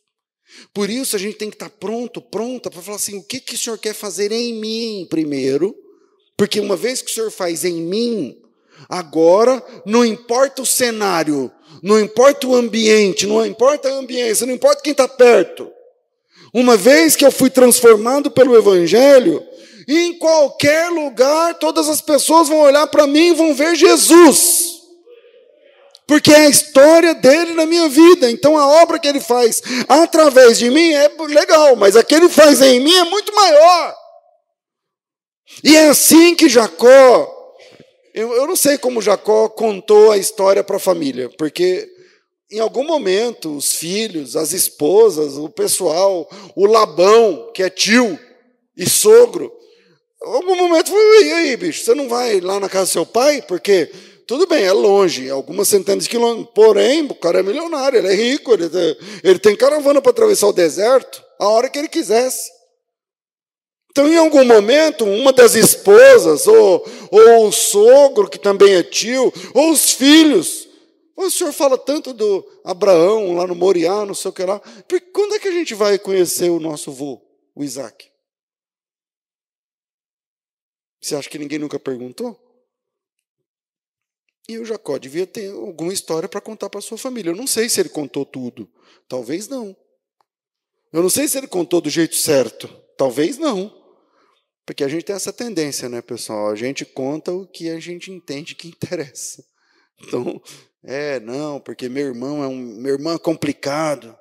[0.74, 3.54] Por isso a gente tem que estar pronto, pronta para falar assim: o que, que
[3.54, 5.74] o Senhor quer fazer em mim primeiro?
[6.36, 8.36] Porque uma vez que o Senhor faz em mim,
[8.88, 14.82] agora não importa o cenário, não importa o ambiente, não importa a ambiência, não importa
[14.82, 15.70] quem está perto.
[16.52, 19.42] Uma vez que eu fui transformado pelo Evangelho,
[19.88, 24.80] em qualquer lugar, todas as pessoas vão olhar para mim e vão ver Jesus
[26.10, 28.28] porque é a história dele na minha vida.
[28.28, 32.28] Então a obra que ele faz através de mim é legal, mas a que ele
[32.28, 33.94] faz em mim é muito maior.
[35.62, 37.39] E é assim que Jacó,
[38.14, 41.88] eu, eu não sei como Jacó contou a história para a família, porque
[42.50, 48.18] em algum momento os filhos, as esposas, o pessoal, o Labão, que é tio
[48.76, 49.52] e sogro,
[50.22, 53.06] em algum momento falou: e aí, bicho, você não vai lá na casa do seu
[53.06, 53.42] pai?
[53.42, 53.90] Porque
[54.26, 56.50] tudo bem, é longe, algumas centenas de quilômetros.
[56.54, 58.70] Porém, o cara é milionário, ele é rico, ele,
[59.24, 62.59] ele tem caravana para atravessar o deserto a hora que ele quisesse.
[63.90, 69.32] Então, em algum momento, uma das esposas, ou, ou o sogro, que também é tio,
[69.52, 70.68] ou os filhos.
[71.16, 74.60] O senhor fala tanto do Abraão lá no Moriá, não sei o que lá.
[75.12, 77.20] Quando é que a gente vai conhecer o nosso vô,
[77.54, 78.08] o Isaac?
[81.00, 82.38] Você acha que ninguém nunca perguntou?
[84.48, 87.30] E o Jacó devia ter alguma história para contar para sua família.
[87.30, 88.68] Eu não sei se ele contou tudo.
[89.08, 89.76] Talvez não.
[90.92, 92.68] Eu não sei se ele contou do jeito certo.
[92.96, 93.79] Talvez não.
[94.70, 96.48] Porque a gente tem essa tendência, né, pessoal?
[96.48, 99.44] A gente conta o que a gente entende que interessa.
[100.00, 100.40] Então,
[100.84, 104.16] é, não, porque meu irmão é um, meu irmão é complicado.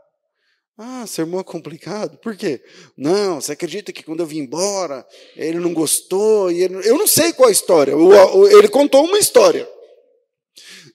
[0.75, 2.17] Ah, seu irmão é complicado?
[2.17, 2.63] Por quê?
[2.97, 6.51] Não, você acredita que quando eu vim embora, ele não gostou?
[6.51, 6.77] E ele...
[6.77, 7.93] Eu não sei qual a história.
[8.51, 9.69] Ele contou uma história.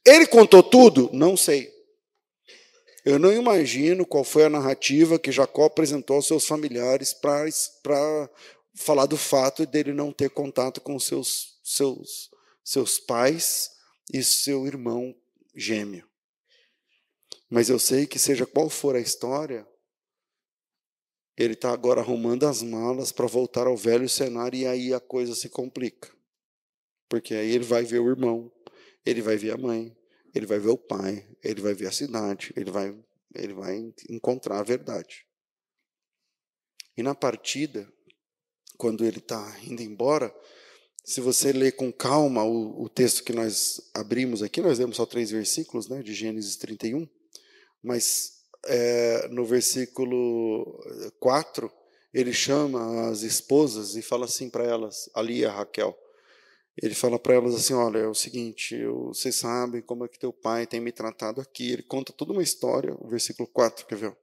[0.05, 1.09] Ele contou tudo?
[1.13, 1.71] Não sei.
[3.05, 8.29] Eu não imagino qual foi a narrativa que Jacó apresentou aos seus familiares para
[8.75, 12.31] falar do fato dele não ter contato com seus, seus,
[12.63, 13.71] seus pais
[14.13, 15.15] e seu irmão
[15.55, 16.09] gêmeo.
[17.49, 19.67] Mas eu sei que, seja qual for a história,
[21.37, 25.35] ele está agora arrumando as malas para voltar ao velho cenário e aí a coisa
[25.35, 26.13] se complica.
[27.09, 28.51] Porque aí ele vai ver o irmão,
[29.05, 29.97] ele vai ver a mãe,
[30.35, 32.97] ele vai ver o pai, ele vai ver a cidade, ele vai,
[33.35, 35.27] ele vai encontrar a verdade.
[36.97, 37.93] E na partida,
[38.77, 40.35] quando ele está indo embora,
[41.05, 45.05] se você ler com calma o, o, texto que nós abrimos aqui, nós lemos só
[45.05, 47.07] três versículos, né, de Gênesis 31,
[47.83, 50.83] mas é, no versículo
[51.21, 51.71] 4,
[52.13, 55.95] ele chama as esposas e fala assim para elas, ali a Raquel,
[56.81, 60.19] ele fala para elas assim: olha, é o seguinte, eu, vocês sabem como é que
[60.19, 61.71] teu pai tem me tratado aqui.
[61.71, 64.17] Ele conta toda uma história, o versículo 4, quer ver?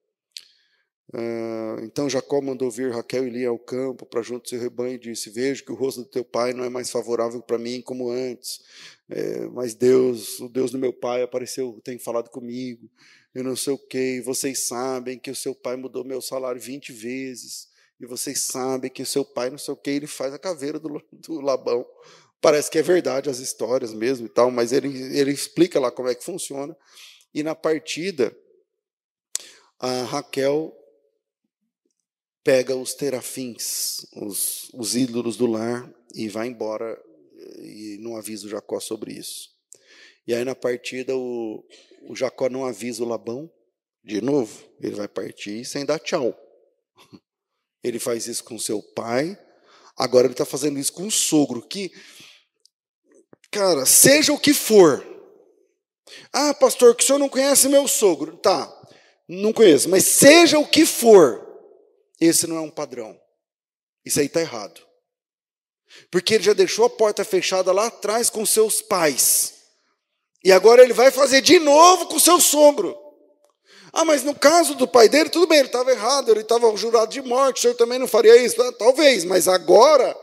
[1.14, 4.96] Uh, então Jacó mandou vir Raquel e Lia ao campo para junto do seu rebanho
[4.96, 7.82] e disse: Vejo que o rosto do teu pai não é mais favorável para mim
[7.82, 8.62] como antes,
[9.10, 12.90] é, mas Deus, o Deus do meu pai, apareceu, tem falado comigo,
[13.36, 14.22] eu não sei o que.
[14.22, 17.68] Vocês sabem que o seu pai mudou meu salário 20 vezes,
[18.00, 20.80] e vocês sabem que o seu pai, não sei o que, ele faz a caveira
[20.80, 21.86] do, do Labão.
[22.40, 26.08] Parece que é verdade as histórias mesmo e tal, mas ele, ele explica lá como
[26.08, 26.76] é que funciona.
[27.34, 28.36] E na partida,
[29.78, 30.74] a Raquel
[32.44, 37.00] pega os terafins, os, os ídolos do lar, e vai embora
[37.60, 39.50] e não avisa o Jacó sobre isso.
[40.28, 41.64] E aí na partida o,
[42.08, 43.52] o Jacó não avisa o Labão
[44.04, 46.36] de novo, ele vai partir sem dar tchau.
[47.84, 49.36] Ele faz isso com seu pai,
[49.98, 51.92] agora ele está fazendo isso com o sogro, que
[53.52, 55.06] Cara, seja o que for.
[56.32, 58.38] Ah, pastor, que o senhor não conhece meu sogro.
[58.38, 58.72] Tá,
[59.28, 61.51] não conheço, mas seja o que for,
[62.22, 63.20] esse não é um padrão.
[64.06, 64.80] Isso aí está errado.
[66.10, 69.56] Porque ele já deixou a porta fechada lá atrás com seus pais.
[70.44, 72.98] E agora ele vai fazer de novo com seu sogro.
[73.92, 77.12] Ah, mas no caso do pai dele, tudo bem, ele estava errado, ele estava jurado
[77.12, 78.62] de morte, o senhor também não faria isso?
[78.62, 80.16] Ah, talvez, mas agora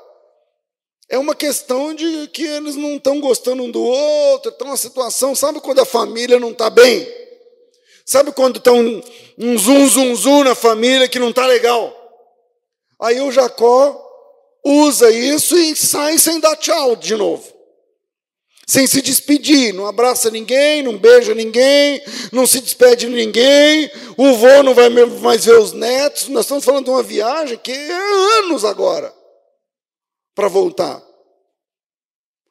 [1.11, 5.35] é uma questão de que eles não estão gostando um do outro, está uma situação,
[5.35, 7.07] sabe quando a família não está bem?
[8.09, 9.03] Sabe quando está um,
[9.37, 11.95] um zum, zum, zum na família que não está legal?
[12.99, 14.03] Aí o Jacó
[14.65, 17.53] usa isso e sai sem dar tchau de novo.
[18.67, 22.03] sem se despedir, não abraça ninguém, não beija ninguém,
[22.33, 26.29] não se despede de ninguém, o vô não vai mais ver os netos.
[26.29, 29.15] Nós estamos falando de uma viagem que é anos agora
[30.35, 31.03] para voltar.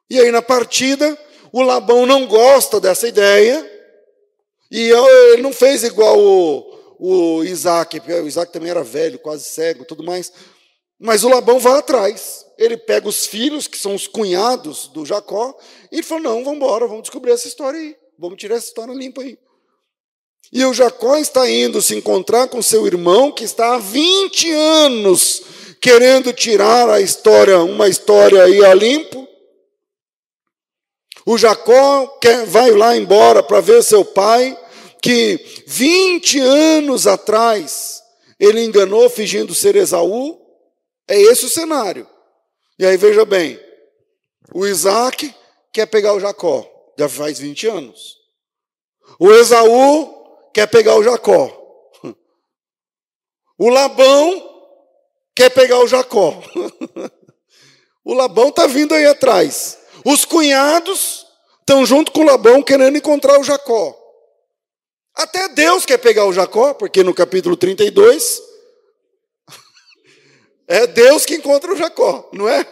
[0.07, 1.17] E aí na partida,
[1.51, 3.76] o Labão não gosta dessa ideia,
[4.71, 4.89] e
[5.33, 10.03] ele não fez igual o, o Isaac, o Isaac também era velho, quase cego, tudo
[10.03, 10.31] mais.
[10.99, 12.45] Mas o Labão vai atrás.
[12.57, 15.55] Ele pega os filhos, que são os cunhados do Jacó,
[15.91, 17.95] e ele fala: Não, vamos embora, vamos descobrir essa história aí.
[18.17, 19.37] Vamos tirar essa história limpa aí.
[20.51, 25.43] E o Jacó está indo se encontrar com seu irmão, que está há 20 anos
[25.79, 29.26] querendo tirar a história, uma história aí a limpo.
[31.29, 34.57] O Jacó quer, vai lá embora para ver seu pai,
[35.01, 35.35] que
[35.67, 38.01] 20 anos atrás
[38.39, 40.39] ele enganou fingindo ser Esaú.
[41.05, 42.07] É esse o cenário.
[42.79, 43.59] E aí veja bem,
[44.53, 45.35] o Isaac
[45.73, 46.65] quer pegar o Jacó,
[46.97, 48.15] já faz 20 anos.
[49.19, 51.53] O Esaú quer pegar o Jacó.
[53.59, 54.63] O Labão
[55.35, 56.41] quer pegar o Jacó.
[58.05, 59.76] o Labão está vindo aí atrás.
[60.07, 61.25] Os cunhados
[61.59, 63.93] estão junto com Labão querendo encontrar o Jacó.
[65.13, 68.41] Até Deus quer pegar o Jacó, porque no capítulo 32
[70.65, 72.65] é Deus que encontra o Jacó, não é?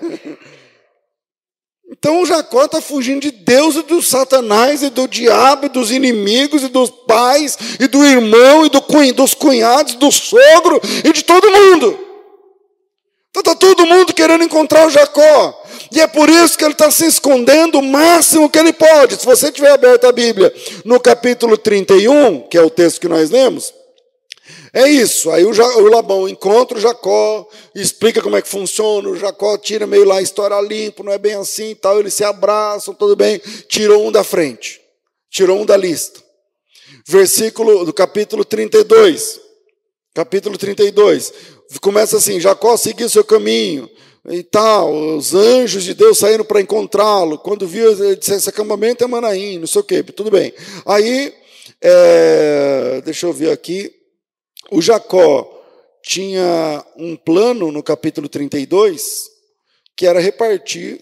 [1.92, 5.92] Então o Jacó está fugindo de Deus e do Satanás e do diabo, e dos
[5.92, 8.80] inimigos e dos pais e do irmão e do,
[9.14, 12.00] dos cunhados, do sogro e de todo mundo.
[13.30, 15.65] Então está todo mundo querendo encontrar o Jacó.
[15.92, 19.18] E é por isso que ele está se escondendo o máximo que ele pode.
[19.18, 23.30] Se você tiver aberto a Bíblia no capítulo 31, que é o texto que nós
[23.30, 23.74] lemos,
[24.74, 25.32] é isso.
[25.32, 29.08] Aí o, o Labão encontra o Jacó, explica como é que funciona.
[29.08, 32.00] O Jacó tira meio lá a história limpo, não é bem assim e tal.
[32.00, 33.40] Eles se abraçam, tudo bem.
[33.70, 34.82] Tirou um da frente,
[35.30, 36.20] tirou um da lista.
[37.08, 39.40] Versículo do capítulo 32.
[40.14, 41.34] Capítulo 32.
[41.80, 43.90] Começa assim: Jacó seguiu seu caminho
[44.30, 45.16] e tal.
[45.16, 47.38] Os anjos de Deus saíram para encontrá-lo.
[47.38, 50.04] Quando viu, ele disse: Esse acampamento é Manaim, não sei o quê.
[50.04, 50.54] Tudo bem.
[50.86, 51.34] Aí,
[51.82, 53.94] é, deixa eu ver aqui.
[54.72, 55.52] O Jacó
[56.04, 59.30] tinha um plano no capítulo 32,
[59.96, 61.02] que era repartir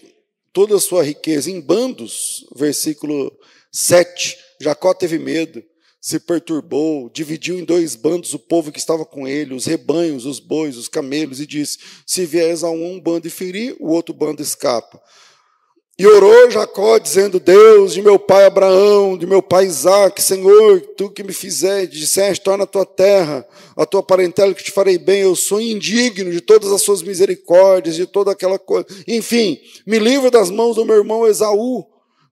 [0.52, 3.32] toda a sua riqueza em bandos, versículo
[3.72, 4.38] 7.
[4.60, 5.62] Jacó teve medo,
[6.04, 10.38] se perturbou, dividiu em dois bandos o povo que estava com ele, os rebanhos, os
[10.38, 14.42] bois, os camelos, e disse: Se vieres a um bando e ferir, o outro bando
[14.42, 15.00] escapa.
[15.98, 21.08] E orou Jacó, dizendo: Deus de meu pai Abraão, de meu pai Isaac, Senhor, tu
[21.08, 25.22] que me fizeste, disseste: torna a tua terra, a tua parentela, que te farei bem.
[25.22, 28.86] Eu sou indigno de todas as suas misericórdias, de toda aquela coisa.
[29.08, 31.82] Enfim, me livra das mãos do meu irmão Esaú,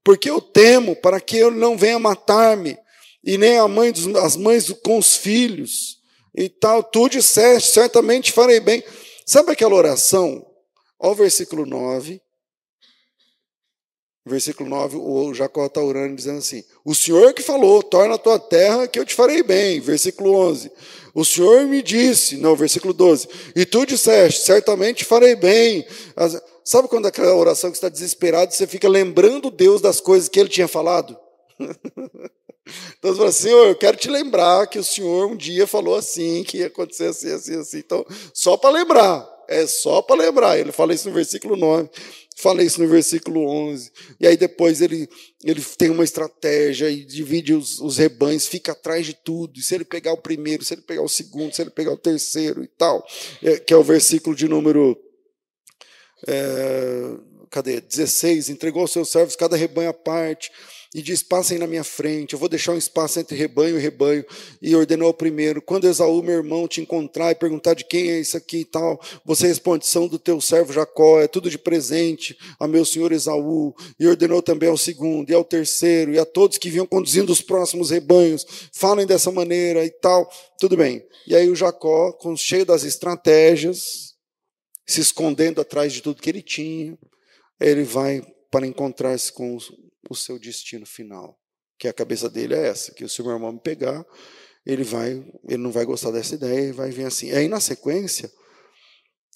[0.05, 2.77] porque eu temo para que ele não venha matar-me,
[3.25, 5.99] e nem a mãe dos, as mães com os filhos.
[6.35, 8.83] E tal, tu disseste: certamente farei bem.
[9.27, 10.45] Sabe aquela oração?
[10.99, 12.21] Olha o versículo 9
[14.25, 18.39] Versículo 9, o Jacó está orando, dizendo assim: O Senhor que falou, torna a tua
[18.39, 19.81] terra que eu te farei bem.
[19.81, 20.71] Versículo 11:
[21.13, 25.85] O Senhor me disse, não, versículo 12: E tu disseste, certamente farei bem.
[26.65, 30.49] Sabe quando aquela oração que está desesperado, você fica lembrando Deus das coisas que ele
[30.49, 31.19] tinha falado?
[32.99, 36.45] Então você fala, Senhor, eu quero te lembrar que o Senhor um dia falou assim,
[36.45, 37.79] que ia acontecer assim, assim, assim.
[37.79, 40.59] Então, só para lembrar, é só para lembrar.
[40.59, 41.91] Ele fala isso no versículo 9.
[42.37, 43.91] Falei isso no versículo 11.
[44.19, 45.09] E aí depois ele,
[45.45, 49.59] ele tem uma estratégia e divide os, os rebanhos, fica atrás de tudo.
[49.59, 51.99] E se ele pegar o primeiro, se ele pegar o segundo, se ele pegar o
[51.99, 53.05] terceiro e tal,
[53.43, 54.97] é, que é o versículo de número.
[56.27, 57.17] É,
[57.51, 57.81] cadê?
[57.81, 58.49] 16.
[58.49, 60.51] Entregou aos seus servos cada rebanho à parte
[60.95, 64.25] e diz: Passem na minha frente, eu vou deixar um espaço entre rebanho e rebanho.
[64.61, 68.21] E ordenou ao primeiro: Quando Esaú, meu irmão, te encontrar e perguntar de quem é
[68.21, 72.37] isso aqui e tal, você responde: São do teu servo Jacó, é tudo de presente
[72.61, 73.75] a meu senhor Esaú.
[73.99, 77.41] E ordenou também ao segundo, e ao terceiro, e a todos que vinham conduzindo os
[77.41, 80.31] próximos rebanhos: Falem dessa maneira e tal.
[80.59, 81.03] Tudo bem.
[81.27, 84.15] E aí o Jacó, cheio das estratégias,
[84.87, 86.99] se escondendo atrás de tudo que ele tinha,
[87.61, 89.57] ele vai para encontrar-se com
[90.09, 91.39] o seu destino final.
[91.79, 94.05] Que a cabeça dele é essa, que se o meu irmão me pegar,
[94.65, 97.29] ele vai, ele não vai gostar dessa ideia e vai vir assim.
[97.29, 98.31] E aí na sequência,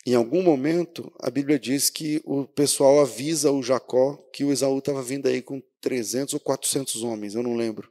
[0.06, 4.78] em algum momento, a Bíblia diz que o pessoal avisa o Jacó que o Esaú
[4.78, 7.90] estava vindo aí com 300 ou 400 homens, eu não lembro.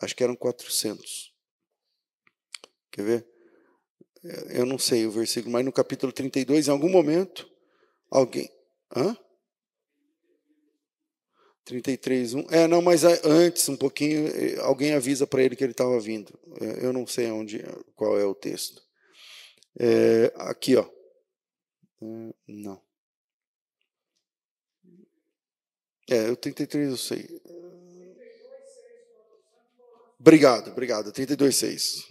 [0.00, 1.34] Acho que eram 400.
[2.92, 3.26] Quer ver?
[4.50, 7.50] Eu não sei o versículo, mas no capítulo 32, em algum momento,
[8.10, 8.48] alguém.
[8.94, 9.16] Hã?
[11.64, 12.46] 33, 1.
[12.50, 14.30] É, não, mas antes, um pouquinho,
[14.62, 16.32] alguém avisa para ele que ele estava vindo.
[16.60, 17.62] É, eu não sei onde,
[17.94, 18.82] qual é o texto.
[19.78, 20.84] É, aqui, ó.
[22.02, 22.80] É, não.
[26.08, 27.40] É, o 33 eu sei.
[30.18, 31.12] Obrigado, obrigado.
[31.12, 32.04] 32,6.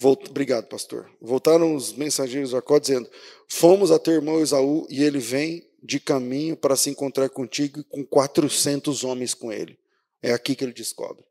[0.00, 0.28] Volt...
[0.28, 1.08] Obrigado, pastor.
[1.20, 3.08] Voltaram os mensageiros de Jacó dizendo:
[3.48, 7.84] Fomos a teu irmão Esaú e ele vem de caminho para se encontrar contigo e
[7.84, 9.78] com 400 homens com ele.
[10.22, 11.24] É aqui que ele descobre.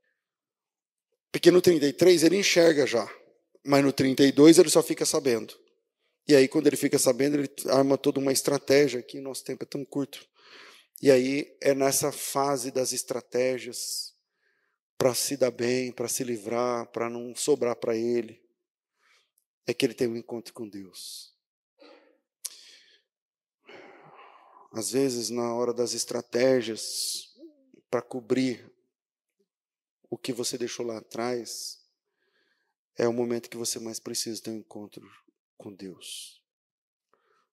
[1.31, 3.09] Porque no 33 ele enxerga já,
[3.63, 5.57] mas no 32 ele só fica sabendo.
[6.27, 8.99] E aí, quando ele fica sabendo, ele arma toda uma estratégia.
[8.99, 10.25] Aqui, nosso tempo é tão curto.
[11.01, 14.13] E aí é nessa fase das estratégias
[14.97, 18.39] para se dar bem, para se livrar, para não sobrar para ele,
[19.65, 21.30] é que ele tem um encontro com Deus.
[24.71, 27.35] Às vezes, na hora das estratégias
[27.89, 28.71] para cobrir
[30.09, 31.83] o que você deixou lá atrás,
[32.97, 35.07] é o momento que você mais precisa ter um encontro
[35.57, 36.39] com Deus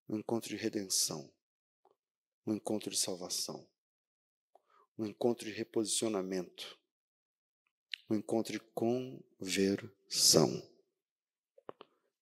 [0.09, 1.31] um encontro de redenção
[2.49, 3.69] um encontro de salvação,
[4.97, 6.79] um encontro de reposicionamento,
[8.09, 10.67] um encontro de conversão.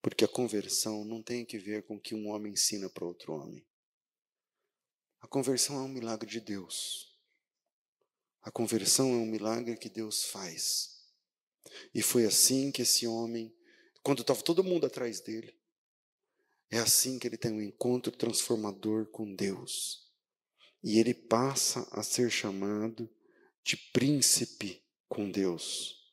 [0.03, 3.35] Porque a conversão não tem que ver com o que um homem ensina para outro
[3.35, 3.66] homem.
[5.27, 7.13] A conversão é um milagre de Deus.
[8.45, 11.01] A conversão é um milagre que Deus faz.
[11.93, 13.53] E foi assim que esse homem,
[14.05, 15.53] quando estava todo mundo atrás dele,
[16.71, 20.09] é assim que ele tem um encontro transformador com Deus
[20.81, 23.11] e ele passa a ser chamado
[23.65, 26.09] de príncipe com Deus.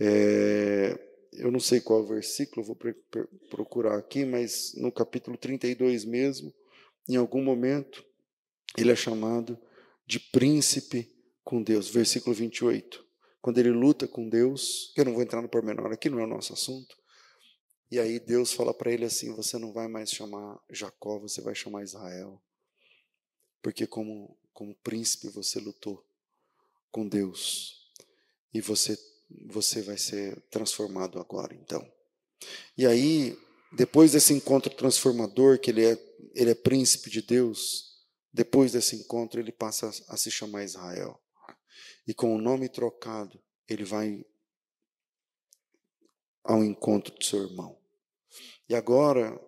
[0.00, 0.98] É,
[1.34, 2.76] eu não sei qual versículo, vou
[3.48, 6.52] procurar aqui, mas no capítulo 32 mesmo,
[7.08, 8.04] em algum momento,
[8.76, 9.58] ele é chamado
[10.06, 11.10] de príncipe
[11.44, 11.88] com Deus.
[11.88, 13.04] Versículo 28.
[13.40, 16.24] Quando ele luta com Deus, que eu não vou entrar no pormenor aqui, não é
[16.24, 16.96] o nosso assunto.
[17.90, 21.54] E aí Deus fala para ele assim: Você não vai mais chamar Jacó, você vai
[21.54, 22.42] chamar Israel
[23.66, 26.00] porque como, como príncipe você lutou
[26.88, 27.90] com Deus
[28.54, 28.96] e você,
[29.44, 31.84] você vai ser transformado agora, então.
[32.78, 33.36] E aí,
[33.72, 35.98] depois desse encontro transformador, que ele é,
[36.32, 37.95] ele é príncipe de Deus,
[38.36, 41.18] depois desse encontro ele passa a, se chamar Israel.
[42.06, 44.24] E com o nome trocado, ele vai
[46.44, 47.78] ao encontro do seu irmão.
[48.68, 49.40] E agora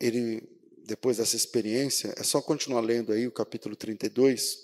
[0.00, 0.48] ele
[0.86, 4.58] depois dessa experiência, é só continuar lendo aí o capítulo 32.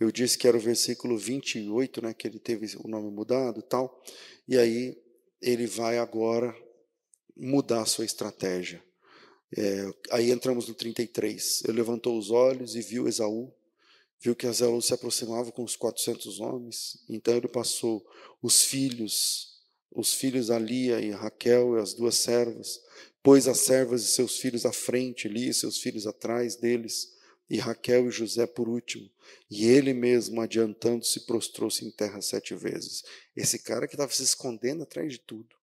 [0.00, 4.02] Eu disse que era o versículo 28, né, que ele teve o nome mudado tal.
[4.48, 5.00] E aí
[5.40, 6.52] ele vai agora
[7.36, 8.82] mudar a sua estratégia.
[9.56, 11.62] É, aí entramos no 33.
[11.64, 13.52] Ele levantou os olhos e viu Esaú,
[14.20, 17.02] viu que Esaú se aproximava com os 400 homens.
[17.08, 18.04] Então ele passou
[18.42, 19.58] os filhos,
[19.90, 22.80] os filhos Alia e Raquel e as duas servas,
[23.22, 27.16] pôs as servas e seus filhos à frente, ali, seus filhos atrás deles,
[27.50, 29.10] e Raquel e José por último.
[29.50, 33.02] E ele mesmo, adiantando-se, prostrou-se em terra sete vezes.
[33.34, 35.57] Esse cara que estava se escondendo atrás de tudo.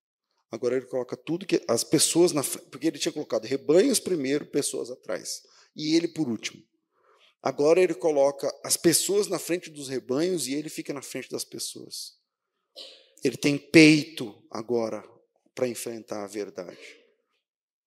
[0.50, 1.62] Agora ele coloca tudo que.
[1.68, 2.68] As pessoas na frente.
[2.70, 5.42] Porque ele tinha colocado rebanhos primeiro, pessoas atrás.
[5.74, 6.62] E ele por último.
[7.42, 11.44] Agora ele coloca as pessoas na frente dos rebanhos e ele fica na frente das
[11.44, 12.14] pessoas.
[13.22, 15.04] Ele tem peito agora
[15.54, 17.06] para enfrentar a verdade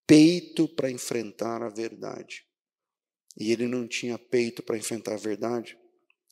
[0.10, 2.44] peito para enfrentar a verdade.
[3.40, 5.78] E ele não tinha peito para enfrentar a verdade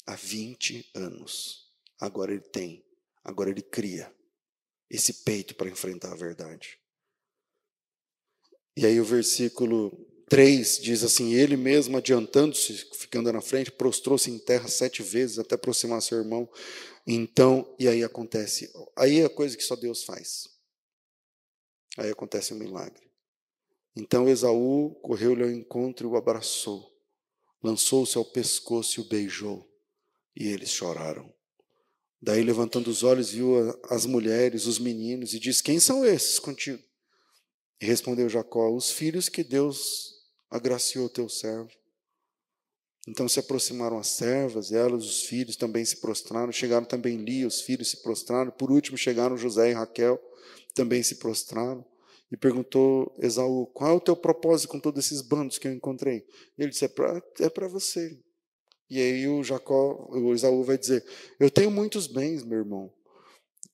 [0.03, 1.71] há 20 anos.
[1.99, 2.83] Agora ele tem,
[3.23, 4.11] agora ele cria
[4.89, 6.79] esse peito para enfrentar a verdade.
[8.75, 9.91] E aí o versículo
[10.29, 15.55] 3 diz assim: Ele mesmo, adiantando-se, ficando na frente, prostrou-se em terra sete vezes até
[15.55, 16.49] aproximar seu irmão.
[17.05, 18.71] Então, e aí acontece.
[18.95, 20.49] Aí é a coisa que só Deus faz.
[21.97, 23.07] Aí acontece um milagre.
[23.95, 26.95] Então Esaú correu-lhe ao encontro e o abraçou.
[27.63, 29.67] Lançou-se ao pescoço e o beijou.
[30.35, 31.33] E eles choraram.
[32.21, 33.55] Daí, levantando os olhos, viu
[33.89, 36.81] as mulheres, os meninos, e disse: Quem são esses contigo?
[37.79, 40.15] E respondeu Jacó: Os filhos que Deus
[40.49, 41.69] agraciou teu servo.
[43.07, 46.51] Então se aproximaram as servas, elas, os filhos também se prostraram.
[46.51, 48.51] Chegaram também Lia, os filhos se prostraram.
[48.51, 50.19] Por último chegaram José e Raquel,
[50.73, 51.85] também se prostraram
[52.31, 56.25] e perguntou Esaú: Qual é o teu propósito com todos esses bandos que eu encontrei?
[56.57, 58.19] Ele disse: É para é você.
[58.89, 61.05] E aí o Jacó, o Esaú vai dizer:
[61.39, 62.93] Eu tenho muitos bens, meu irmão.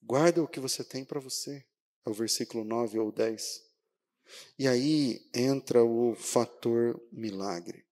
[0.02, 1.66] Guarda o que você tem para você.
[2.06, 3.64] É o versículo 9 ou 10.
[4.58, 7.86] E aí entra o fator milagre.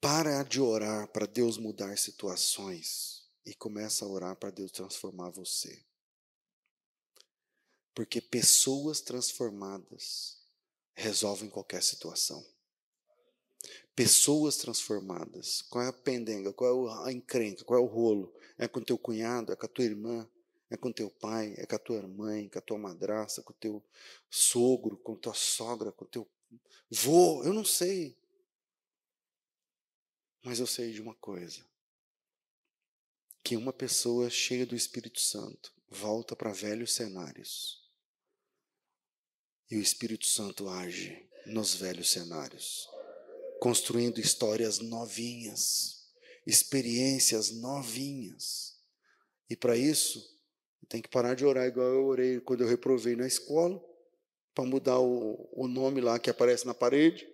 [0.00, 5.84] Para de orar para Deus mudar situações e começa a orar para Deus transformar você.
[7.94, 10.40] Porque pessoas transformadas
[10.94, 12.44] resolvem qualquer situação.
[13.94, 15.62] Pessoas transformadas.
[15.62, 16.52] Qual é a pendenga?
[16.52, 17.64] Qual é a encrenca?
[17.64, 18.32] Qual é o rolo?
[18.58, 19.52] É com teu cunhado?
[19.52, 20.28] É com a tua irmã?
[20.70, 21.54] É com teu pai?
[21.58, 22.48] É com a tua mãe?
[22.48, 23.42] Com a tua madrasta?
[23.42, 23.84] Com o teu
[24.30, 24.96] sogro?
[24.96, 25.92] Com tua sogra?
[25.92, 26.26] Com teu
[26.90, 27.44] vô?
[27.44, 28.16] Eu não sei.
[30.42, 31.64] Mas eu sei de uma coisa:
[33.44, 37.82] que uma pessoa cheia do Espírito Santo volta para velhos cenários.
[39.70, 42.88] E o Espírito Santo age nos velhos cenários,
[43.62, 46.10] construindo histórias novinhas,
[46.44, 48.74] experiências novinhas.
[49.48, 50.20] E para isso,
[50.88, 53.80] tem que parar de orar igual eu orei quando eu reprovei na escola,
[54.52, 57.24] para mudar o, o nome lá que aparece na parede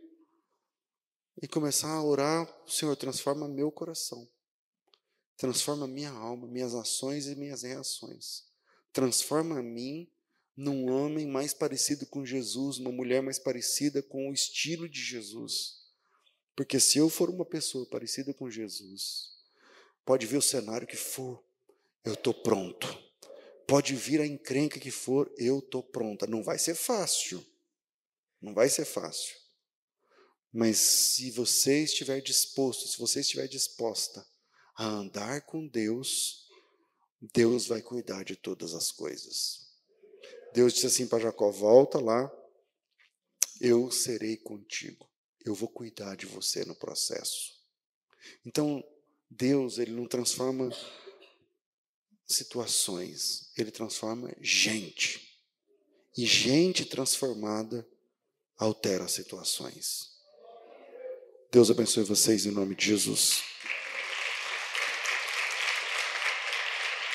[1.41, 4.29] e começar a orar, Senhor, transforma meu coração.
[5.35, 8.45] Transforma minha alma, minhas ações e minhas reações.
[8.93, 10.13] Transforma a mim
[10.55, 15.78] num homem mais parecido com Jesus, uma mulher mais parecida com o estilo de Jesus.
[16.59, 19.31] Porque se eu for uma pessoa parecida com Jesus,
[20.05, 21.41] pode vir o cenário que for,
[22.05, 23.01] eu estou pronto.
[23.65, 26.27] Pode vir a encrenca que for, eu estou pronta.
[26.27, 27.47] Não vai ser fácil.
[28.43, 29.37] Não vai ser fácil.
[30.53, 34.27] Mas se você estiver disposto, se você estiver disposta
[34.75, 36.49] a andar com Deus,
[37.33, 39.69] Deus vai cuidar de todas as coisas.
[40.53, 42.29] Deus disse assim para Jacó: volta lá,
[43.61, 45.09] eu serei contigo,
[45.45, 47.53] eu vou cuidar de você no processo.
[48.45, 48.83] Então,
[49.31, 50.71] Deus, ele não transforma
[52.27, 55.39] situações, ele transforma gente.
[56.17, 57.87] E gente transformada
[58.57, 60.19] altera situações.
[61.51, 63.43] Deus abençoe vocês em nome de Jesus.